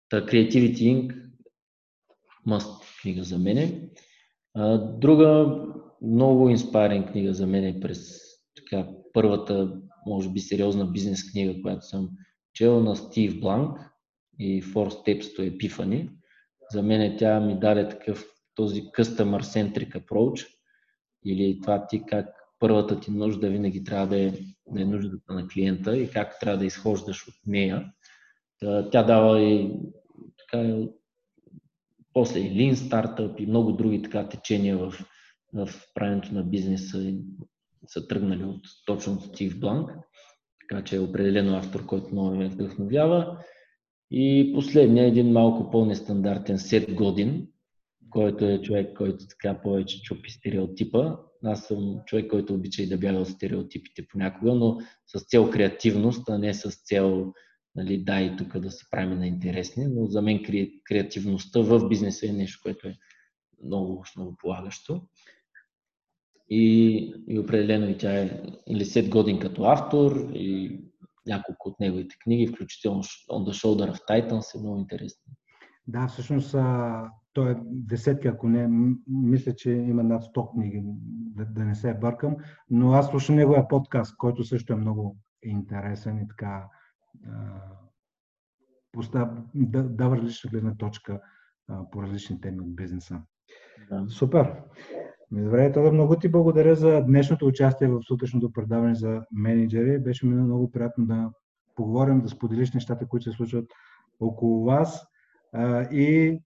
Та 0.09 0.27
Creativity 0.27 0.83
Inc. 0.83 1.31
must 2.49 3.01
книга 3.03 3.25
за 3.25 3.39
мене. 3.39 3.91
А, 4.55 4.79
друга 4.79 5.59
много 6.03 6.49
инспайринг 6.49 7.11
книга 7.11 7.35
за 7.35 7.47
мен 7.47 7.65
е 7.65 7.81
през 7.81 8.21
така, 8.57 8.89
първата, 9.13 9.81
може 10.07 10.29
би, 10.29 10.41
сериозна 10.41 10.87
бизнес 10.87 11.33
книга, 11.33 11.63
която 11.63 11.87
съм 11.87 12.09
чел 12.55 12.81
на 12.81 12.97
Стив 12.97 13.41
Бланк 13.41 13.79
и 14.39 14.63
Four 14.63 14.89
Steps 14.89 15.23
to 15.23 15.59
Epiphany. 15.59 16.11
За 16.71 16.83
мен 16.83 17.17
тя 17.19 17.41
ми 17.41 17.59
даде 17.59 17.89
такъв 17.89 18.25
този 18.55 18.83
customer 18.83 19.41
centric 19.41 20.05
approach 20.05 20.47
или 21.25 21.61
това 21.63 21.87
ти 21.87 22.03
как 22.07 22.27
първата 22.59 23.01
ти 23.01 23.11
нужда 23.11 23.51
винаги 23.51 23.85
трябва 23.85 24.07
да 24.07 24.21
е, 24.21 24.33
да 24.67 24.83
е 24.83 24.85
нуждата 24.85 25.35
на 25.35 25.49
клиента 25.49 25.99
и 25.99 26.11
как 26.11 26.41
трябва 26.41 26.59
да 26.59 26.67
изхождаш 26.67 27.29
от 27.29 27.35
нея. 27.47 27.93
Тя 28.93 29.03
дава 29.03 29.43
и 29.43 29.73
така, 30.39 30.87
после 32.15 32.41
и 32.41 32.51
Lean 32.51 32.75
Startup 32.75 33.41
и 33.41 33.47
много 33.47 33.73
други 33.73 34.03
така 34.03 34.29
течения 34.29 34.79
в, 34.79 34.95
в 35.55 35.69
правенето 35.95 36.35
на 36.35 36.43
бизнеса 36.43 37.15
са 37.87 38.09
тръгнали 38.09 38.45
от, 38.45 38.61
точно 38.87 39.21
Стив 39.21 39.61
Бланк. 39.61 39.91
Така 40.61 40.85
че 40.85 40.97
е 40.97 41.01
определено 41.01 41.57
автор, 41.57 41.87
който 41.87 42.13
много 42.13 42.37
ме 42.37 42.49
вдъхновява. 42.49 43.39
И 44.11 44.53
последния, 44.55 45.07
един 45.07 45.33
малко 45.33 45.71
по-нестандартен 45.71 46.59
Сет 46.59 46.95
Годин, 46.95 47.49
който 48.11 48.45
е 48.45 48.63
човек, 48.63 48.97
който 48.97 49.27
така 49.29 49.61
повече 49.63 50.03
чупи 50.03 50.31
стереотипа. 50.31 51.17
Аз 51.45 51.67
съм 51.67 52.01
човек, 52.07 52.31
който 52.31 52.55
обича 52.55 52.83
и 52.83 52.89
да 52.89 52.99
бяга 52.99 53.19
от 53.19 53.29
стереотипите 53.29 54.07
понякога, 54.09 54.55
но 54.55 54.79
с 55.07 55.25
цел 55.25 55.51
креативност, 55.51 56.29
а 56.29 56.39
не 56.39 56.55
с 56.55 56.71
цел 56.85 57.33
нали, 57.75 58.05
дай 58.05 58.37
тук 58.37 58.59
да 58.59 58.71
се 58.71 58.91
правим 58.91 59.19
на 59.19 59.27
интересни, 59.27 59.87
но 59.87 60.07
за 60.07 60.23
мен 60.23 60.43
креативността 60.85 61.61
в 61.61 61.89
бизнеса 61.89 62.27
е 62.29 62.33
нещо, 62.33 62.61
което 62.63 62.89
е 62.89 62.97
много 63.65 64.01
основополагащо. 64.01 65.03
И, 66.49 66.97
и 67.29 67.39
определено 67.39 67.89
и 67.89 67.99
тя 67.99 68.21
е 68.21 68.43
или 68.69 68.85
Сет 68.85 69.09
Годин 69.09 69.39
като 69.39 69.65
автор 69.65 70.31
и 70.35 70.81
няколко 71.27 71.69
от 71.69 71.81
неговите 71.81 72.17
книги, 72.25 72.47
включително 72.47 73.03
On 73.03 73.51
the 73.51 73.53
Shoulder 73.53 73.93
of 73.93 74.09
Titans 74.09 74.55
е 74.55 74.63
много 74.63 74.79
интересно. 74.79 75.33
Да, 75.87 76.09
всъщност 76.09 76.57
той 77.33 77.53
е 77.53 77.57
десетки, 77.65 78.29
ако 78.29 78.49
не, 78.49 78.69
мисля, 79.07 79.55
че 79.55 79.71
има 79.71 80.03
над 80.03 80.23
100 80.23 80.53
книги, 80.53 80.83
да, 81.37 81.45
да 81.45 81.65
не 81.65 81.75
се 81.75 81.95
бъркам, 81.95 82.37
но 82.71 82.93
аз 82.93 83.07
слушам 83.07 83.37
неговия 83.37 83.69
подкаст, 83.69 84.17
който 84.17 84.45
също 84.45 84.73
е 84.73 84.77
много 84.77 85.17
интересен 85.43 86.19
и 86.19 86.29
така 86.29 86.69
постав, 88.93 89.29
да, 89.55 89.83
дава 89.83 90.17
различна 90.17 90.51
гледна 90.51 90.75
точка 90.75 91.21
а, 91.69 91.91
по 91.91 92.03
различни 92.03 92.41
теми 92.41 92.61
от 92.61 92.77
бизнеса. 92.77 93.23
Да. 93.91 94.05
Супер! 94.09 94.55
Добре, 95.33 95.73
тогава 95.73 95.93
много 95.93 96.17
ти 96.17 96.29
благодаря 96.29 96.77
за 96.77 97.01
днешното 97.01 97.47
участие 97.47 97.89
в 97.89 98.03
сутрешното 98.03 98.53
предаване 98.53 98.95
за 98.95 99.23
менеджери. 99.33 99.99
Беше 99.99 100.27
ми 100.27 100.35
много 100.35 100.71
приятно 100.71 101.07
да 101.07 101.31
поговорим, 101.75 102.21
да 102.21 102.29
споделиш 102.29 102.73
нещата, 102.73 103.09
които 103.09 103.25
се 103.25 103.37
случват 103.37 103.71
около 104.21 104.65
вас. 104.65 105.07
И 105.91 106.39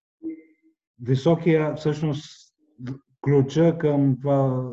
високия, 1.00 1.74
всъщност, 1.74 2.54
ключа 3.20 3.78
към 3.78 4.16
това 4.20 4.70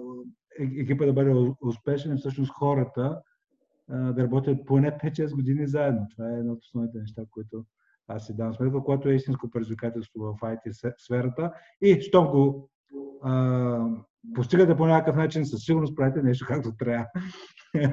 екипа 0.60 1.06
да 1.06 1.14
бъде 1.14 1.54
успешен 1.62 2.12
е 2.12 2.18
всъщност 2.18 2.52
хората, 2.52 3.22
да 3.90 4.24
работят 4.24 4.66
поне 4.66 4.92
5-6 4.92 5.36
години 5.36 5.68
заедно. 5.68 6.08
Това 6.12 6.30
е 6.30 6.40
едно 6.40 6.54
от 6.54 6.64
основните 6.64 6.98
неща, 6.98 7.22
които 7.32 7.66
аз 8.08 8.26
си 8.26 8.36
дам 8.36 8.54
сметка, 8.54 8.84
което 8.84 9.10
е 9.10 9.14
истинско 9.14 9.50
предизвикателство 9.50 10.22
в 10.24 10.38
IT 10.42 10.94
сферата. 10.98 11.52
И 11.82 12.02
щом 12.02 12.28
го 12.28 12.70
а, 13.24 13.86
постигате 14.36 14.76
по 14.76 14.86
някакъв 14.86 15.16
начин, 15.16 15.46
със 15.46 15.62
сигурност 15.62 15.96
правите 15.96 16.24
нещо 16.24 16.46
както 16.48 16.72
трябва. 16.78 17.06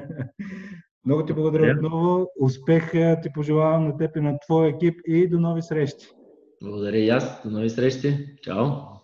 Много 1.05 1.25
ти 1.25 1.33
благодаря 1.33 1.75
отново. 1.75 2.27
Успех 2.39 2.91
ти 3.21 3.29
пожелавам 3.33 3.87
на 3.87 3.97
теб 3.97 4.17
и 4.17 4.21
на 4.21 4.39
твоя 4.39 4.69
екип 4.69 4.99
и 5.07 5.29
до 5.29 5.39
нови 5.39 5.61
срещи. 5.61 6.07
Благодаря 6.63 6.97
и 6.97 7.09
аз. 7.09 7.41
До 7.45 7.51
нови 7.51 7.69
срещи. 7.69 8.35
Чао! 8.41 8.98